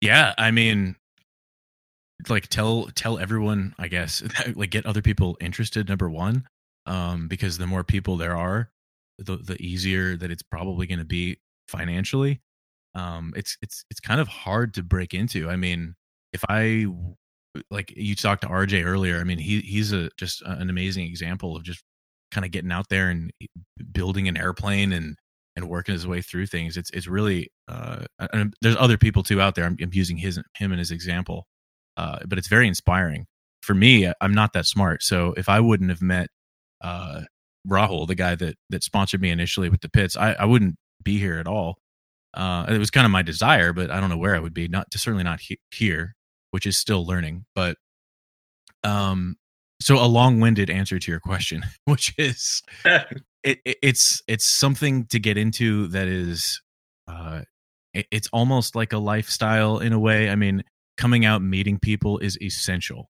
Yeah, 0.00 0.34
I 0.36 0.50
mean, 0.50 0.96
like 2.28 2.48
tell 2.48 2.86
tell 2.94 3.18
everyone, 3.18 3.74
I 3.78 3.88
guess, 3.88 4.22
like 4.54 4.70
get 4.70 4.86
other 4.86 5.02
people 5.02 5.36
interested. 5.40 5.88
Number 5.88 6.08
one, 6.08 6.46
um, 6.86 7.28
because 7.28 7.58
the 7.58 7.66
more 7.66 7.84
people 7.84 8.16
there 8.16 8.36
are, 8.36 8.70
the 9.18 9.36
the 9.36 9.60
easier 9.60 10.16
that 10.16 10.30
it's 10.30 10.42
probably 10.42 10.86
going 10.86 10.98
to 10.98 11.04
be 11.04 11.38
financially. 11.68 12.40
Um, 12.94 13.32
it's 13.36 13.56
it's 13.62 13.84
it's 13.90 14.00
kind 14.00 14.20
of 14.20 14.28
hard 14.28 14.74
to 14.74 14.82
break 14.82 15.14
into. 15.14 15.50
I 15.50 15.56
mean, 15.56 15.94
if 16.32 16.44
I 16.48 16.86
like 17.70 17.92
you 17.96 18.14
talked 18.14 18.42
to 18.42 18.48
RJ 18.48 18.84
earlier, 18.84 19.18
I 19.18 19.24
mean 19.24 19.38
he 19.38 19.60
he's 19.60 19.92
a 19.92 20.10
just 20.16 20.42
an 20.42 20.70
amazing 20.70 21.06
example 21.06 21.56
of 21.56 21.62
just 21.62 21.82
kind 22.36 22.44
of 22.44 22.50
getting 22.50 22.70
out 22.70 22.90
there 22.90 23.08
and 23.08 23.32
building 23.92 24.28
an 24.28 24.36
airplane 24.36 24.92
and 24.92 25.16
and 25.56 25.70
working 25.70 25.94
his 25.94 26.06
way 26.06 26.20
through 26.20 26.46
things. 26.46 26.76
It's 26.76 26.90
it's 26.90 27.06
really 27.06 27.50
uh, 27.66 28.04
there's 28.60 28.76
other 28.78 28.98
people 28.98 29.22
too 29.22 29.40
out 29.40 29.54
there. 29.54 29.64
I'm, 29.64 29.76
I'm 29.80 29.90
using 29.92 30.18
his 30.18 30.38
him 30.54 30.70
and 30.70 30.78
his 30.78 30.90
example, 30.90 31.46
uh, 31.96 32.18
but 32.26 32.36
it's 32.36 32.48
very 32.48 32.68
inspiring. 32.68 33.24
For 33.62 33.74
me, 33.74 34.12
I'm 34.20 34.34
not 34.34 34.52
that 34.52 34.66
smart, 34.66 35.02
so 35.02 35.32
if 35.38 35.48
I 35.48 35.60
wouldn't 35.60 35.88
have 35.88 36.02
met 36.02 36.28
uh, 36.82 37.22
Rahul, 37.66 38.06
the 38.06 38.14
guy 38.14 38.34
that 38.34 38.56
that 38.68 38.84
sponsored 38.84 39.22
me 39.22 39.30
initially 39.30 39.70
with 39.70 39.80
the 39.80 39.88
Pitts, 39.88 40.14
I, 40.14 40.32
I 40.34 40.44
wouldn't 40.44 40.76
be 41.02 41.18
here 41.18 41.38
at 41.38 41.48
all. 41.48 41.78
Uh, 42.34 42.66
it 42.68 42.78
was 42.78 42.90
kind 42.90 43.06
of 43.06 43.10
my 43.10 43.22
desire, 43.22 43.72
but 43.72 43.90
I 43.90 43.98
don't 43.98 44.10
know 44.10 44.18
where 44.18 44.36
I 44.36 44.40
would 44.40 44.52
be. 44.52 44.68
Not 44.68 44.88
certainly 44.92 45.24
not 45.24 45.40
he- 45.40 45.58
here, 45.70 46.14
which 46.50 46.66
is 46.66 46.76
still 46.76 47.06
learning. 47.06 47.46
But 47.54 47.78
um, 48.84 49.36
so 49.80 50.02
a 50.02 50.06
long-winded 50.06 50.70
answer 50.70 50.98
to 50.98 51.10
your 51.10 51.20
question, 51.20 51.62
which 51.84 52.14
is 52.18 52.62
it, 52.84 53.60
it, 53.64 53.76
it's 53.82 54.22
it's 54.26 54.44
something 54.44 55.06
to 55.06 55.18
get 55.18 55.36
into 55.36 55.88
that 55.88 56.08
is 56.08 56.60
uh 57.08 57.42
it, 57.94 58.06
it's 58.10 58.28
almost 58.32 58.74
like 58.74 58.92
a 58.92 58.98
lifestyle 58.98 59.78
in 59.78 59.92
a 59.92 59.98
way. 59.98 60.28
I 60.30 60.36
mean 60.36 60.62
coming 60.96 61.24
out 61.24 61.42
meeting 61.42 61.78
people 61.78 62.18
is 62.18 62.40
essential 62.40 63.10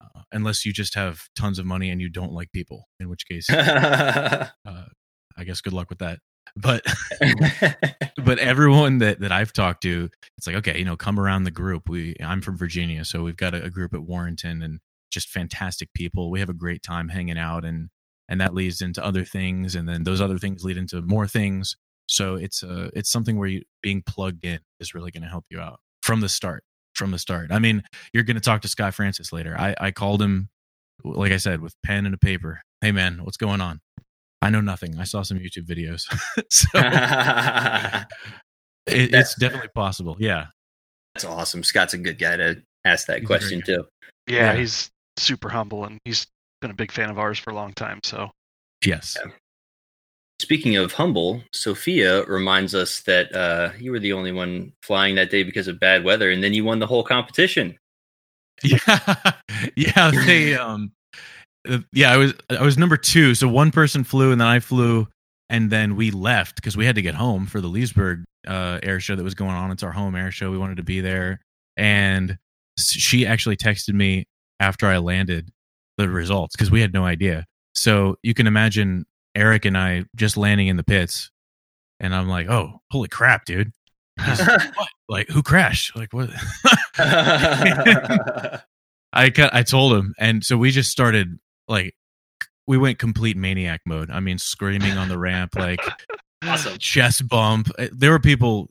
uh, 0.00 0.20
unless 0.32 0.64
you 0.64 0.72
just 0.72 0.94
have 0.94 1.22
tons 1.36 1.58
of 1.58 1.66
money 1.66 1.90
and 1.90 2.00
you 2.00 2.08
don't 2.08 2.32
like 2.32 2.52
people 2.52 2.84
in 3.00 3.08
which 3.08 3.26
case 3.26 3.50
uh, 3.50 4.46
i 5.36 5.44
guess 5.44 5.60
good 5.60 5.72
luck 5.72 5.90
with 5.90 5.98
that. 5.98 6.20
But 6.54 6.86
but 8.24 8.38
everyone 8.38 8.98
that 8.98 9.20
that 9.20 9.32
i've 9.32 9.52
talked 9.52 9.82
to 9.82 10.08
it's 10.38 10.46
like 10.46 10.56
okay 10.56 10.78
you 10.78 10.84
know 10.84 10.96
come 10.96 11.18
around 11.18 11.44
the 11.44 11.50
group. 11.50 11.88
We 11.88 12.14
i'm 12.22 12.40
from 12.40 12.56
virginia 12.56 13.04
so 13.04 13.22
we've 13.22 13.36
got 13.36 13.54
a, 13.54 13.64
a 13.64 13.70
group 13.70 13.92
at 13.92 14.02
warrenton 14.02 14.62
and 14.62 14.80
just 15.10 15.28
fantastic 15.28 15.92
people. 15.94 16.30
We 16.30 16.40
have 16.40 16.48
a 16.50 16.54
great 16.54 16.82
time 16.82 17.08
hanging 17.08 17.38
out 17.38 17.64
and 17.64 17.88
and 18.28 18.40
that 18.40 18.54
leads 18.54 18.80
into 18.80 19.04
other 19.04 19.24
things 19.24 19.76
and 19.76 19.88
then 19.88 20.02
those 20.02 20.20
other 20.20 20.38
things 20.38 20.64
lead 20.64 20.76
into 20.76 21.00
more 21.02 21.28
things. 21.28 21.76
So 22.08 22.34
it's 22.34 22.62
uh 22.62 22.90
it's 22.94 23.10
something 23.10 23.38
where 23.38 23.48
you 23.48 23.62
being 23.82 24.02
plugged 24.02 24.44
in 24.44 24.58
is 24.80 24.94
really 24.94 25.10
going 25.10 25.22
to 25.22 25.28
help 25.28 25.44
you 25.50 25.60
out 25.60 25.80
from 26.02 26.20
the 26.20 26.28
start 26.28 26.64
from 26.94 27.10
the 27.10 27.18
start. 27.18 27.50
I 27.52 27.58
mean 27.58 27.82
you're 28.12 28.24
going 28.24 28.36
to 28.36 28.40
talk 28.40 28.62
to 28.62 28.68
scott 28.68 28.94
francis 28.94 29.32
later. 29.32 29.56
I 29.58 29.74
i 29.80 29.90
called 29.90 30.22
him 30.22 30.48
like 31.04 31.32
i 31.32 31.36
said 31.36 31.60
with 31.60 31.74
pen 31.84 32.06
and 32.06 32.14
a 32.14 32.18
paper. 32.18 32.60
Hey 32.80 32.92
man 32.92 33.20
what's 33.24 33.36
going 33.36 33.60
on? 33.60 33.80
I 34.42 34.50
know 34.50 34.60
nothing. 34.60 34.98
I 34.98 35.04
saw 35.04 35.22
some 35.22 35.38
youtube 35.38 35.66
videos. 35.66 36.02
So 36.50 36.68
it, 38.86 39.14
it's 39.14 39.34
definitely 39.36 39.68
possible 39.74 40.16
yeah. 40.18 40.46
That's 41.14 41.24
awesome. 41.24 41.62
Scott's 41.62 41.94
a 41.94 41.98
good 41.98 42.18
guy 42.18 42.36
to 42.36 42.62
ask 42.84 43.06
that 43.06 43.20
He's 43.20 43.26
question 43.26 43.60
great 43.60 43.76
too. 43.76 43.84
Yeah, 44.28 44.52
Yeah. 44.52 44.56
he's 44.58 44.90
super 45.16 45.48
humble 45.48 45.84
and 45.84 45.98
he's 46.04 46.26
been 46.60 46.70
a 46.70 46.74
big 46.74 46.92
fan 46.92 47.10
of 47.10 47.18
ours 47.18 47.38
for 47.38 47.50
a 47.50 47.54
long 47.54 47.72
time. 47.72 48.00
So. 48.02 48.30
Yes. 48.84 49.16
Speaking 50.38 50.76
of 50.76 50.92
humble, 50.92 51.42
Sophia 51.52 52.24
reminds 52.24 52.74
us 52.74 53.00
that 53.02 53.34
uh, 53.34 53.70
you 53.78 53.90
were 53.90 53.98
the 53.98 54.12
only 54.12 54.32
one 54.32 54.72
flying 54.82 55.14
that 55.14 55.30
day 55.30 55.42
because 55.42 55.66
of 55.66 55.80
bad 55.80 56.04
weather, 56.04 56.30
and 56.30 56.44
then 56.44 56.52
you 56.52 56.62
won 56.62 56.78
the 56.78 56.86
whole 56.86 57.02
competition. 57.02 57.78
yeah. 58.62 59.32
Yeah 59.76 60.10
they 60.10 60.54
um 60.56 60.92
yeah 61.92 62.10
i 62.10 62.16
was 62.16 62.32
i 62.48 62.62
was 62.62 62.78
number 62.78 62.96
two 62.96 63.34
so 63.34 63.46
one 63.46 63.70
person 63.70 64.02
flew 64.02 64.32
and 64.32 64.40
then 64.40 64.48
i 64.48 64.58
flew 64.58 65.06
and 65.48 65.70
then 65.70 65.96
we 65.96 66.10
left 66.10 66.56
because 66.56 66.76
we 66.76 66.86
had 66.86 66.94
to 66.94 67.02
get 67.02 67.14
home 67.14 67.46
for 67.46 67.60
the 67.60 67.68
leesburg 67.68 68.24
uh 68.46 68.78
air 68.82 69.00
show 69.00 69.16
that 69.16 69.22
was 69.22 69.34
going 69.34 69.52
on. 69.52 69.70
It's 69.70 69.82
our 69.82 69.92
home 69.92 70.14
air 70.14 70.30
show. 70.30 70.50
We 70.50 70.58
wanted 70.58 70.76
to 70.78 70.82
be 70.82 71.00
there. 71.00 71.40
And 71.76 72.38
she 72.78 73.26
actually 73.26 73.56
texted 73.56 73.94
me 73.94 74.26
after 74.60 74.86
i 74.86 74.98
landed 74.98 75.50
the 75.98 76.08
results 76.08 76.54
because 76.54 76.70
we 76.70 76.80
had 76.80 76.92
no 76.92 77.04
idea 77.04 77.46
so 77.74 78.16
you 78.22 78.34
can 78.34 78.46
imagine 78.46 79.04
eric 79.34 79.64
and 79.64 79.76
i 79.76 80.04
just 80.14 80.36
landing 80.36 80.68
in 80.68 80.76
the 80.76 80.84
Pitts 80.84 81.30
and 82.00 82.14
i'm 82.14 82.28
like 82.28 82.48
oh 82.48 82.80
holy 82.90 83.08
crap 83.08 83.44
dude 83.44 83.72
like, 85.10 85.28
who 85.28 85.42
crashed 85.42 85.94
like 85.94 86.10
what 86.12 86.30
I 89.12 89.30
cut, 89.30 89.54
I 89.54 89.62
told 89.62 89.94
him, 89.94 90.14
and 90.18 90.44
so 90.44 90.56
we 90.56 90.70
just 90.70 90.90
started 90.90 91.38
like 91.68 91.94
we 92.66 92.76
went 92.76 92.98
complete 92.98 93.36
maniac 93.36 93.80
mode. 93.86 94.10
I 94.10 94.20
mean, 94.20 94.38
screaming 94.38 94.92
on 94.92 95.08
the 95.08 95.18
ramp, 95.18 95.54
like 95.56 95.80
awesome. 96.44 96.76
chest 96.78 97.26
bump. 97.28 97.70
Uh, 97.78 97.86
There 97.92 98.10
were 98.10 98.18
people 98.18 98.68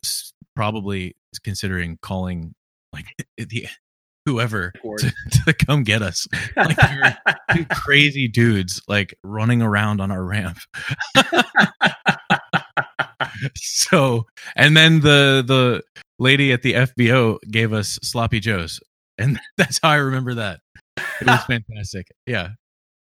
probably 0.55 1.15
considering 1.43 1.97
calling 2.01 2.53
like 2.93 3.05
the 3.37 3.67
whoever 4.25 4.71
to, 4.71 5.13
to 5.45 5.53
come 5.53 5.83
get 5.83 6.01
us. 6.01 6.27
Like 6.55 6.77
two 7.53 7.65
crazy 7.71 8.27
dudes 8.27 8.81
like 8.87 9.15
running 9.23 9.61
around 9.61 10.01
on 10.01 10.11
our 10.11 10.23
ramp. 10.23 10.57
so, 13.55 14.25
and 14.55 14.75
then 14.75 15.01
the 15.01 15.43
the 15.45 15.83
lady 16.19 16.51
at 16.51 16.61
the 16.61 16.73
FBO 16.73 17.37
gave 17.49 17.73
us 17.73 17.99
sloppy 18.01 18.39
joes, 18.39 18.79
and 19.17 19.39
that's 19.57 19.79
how 19.81 19.89
I 19.89 19.95
remember 19.95 20.35
that. 20.35 20.59
It 20.97 21.27
was 21.27 21.43
fantastic. 21.45 22.07
Yeah. 22.25 22.49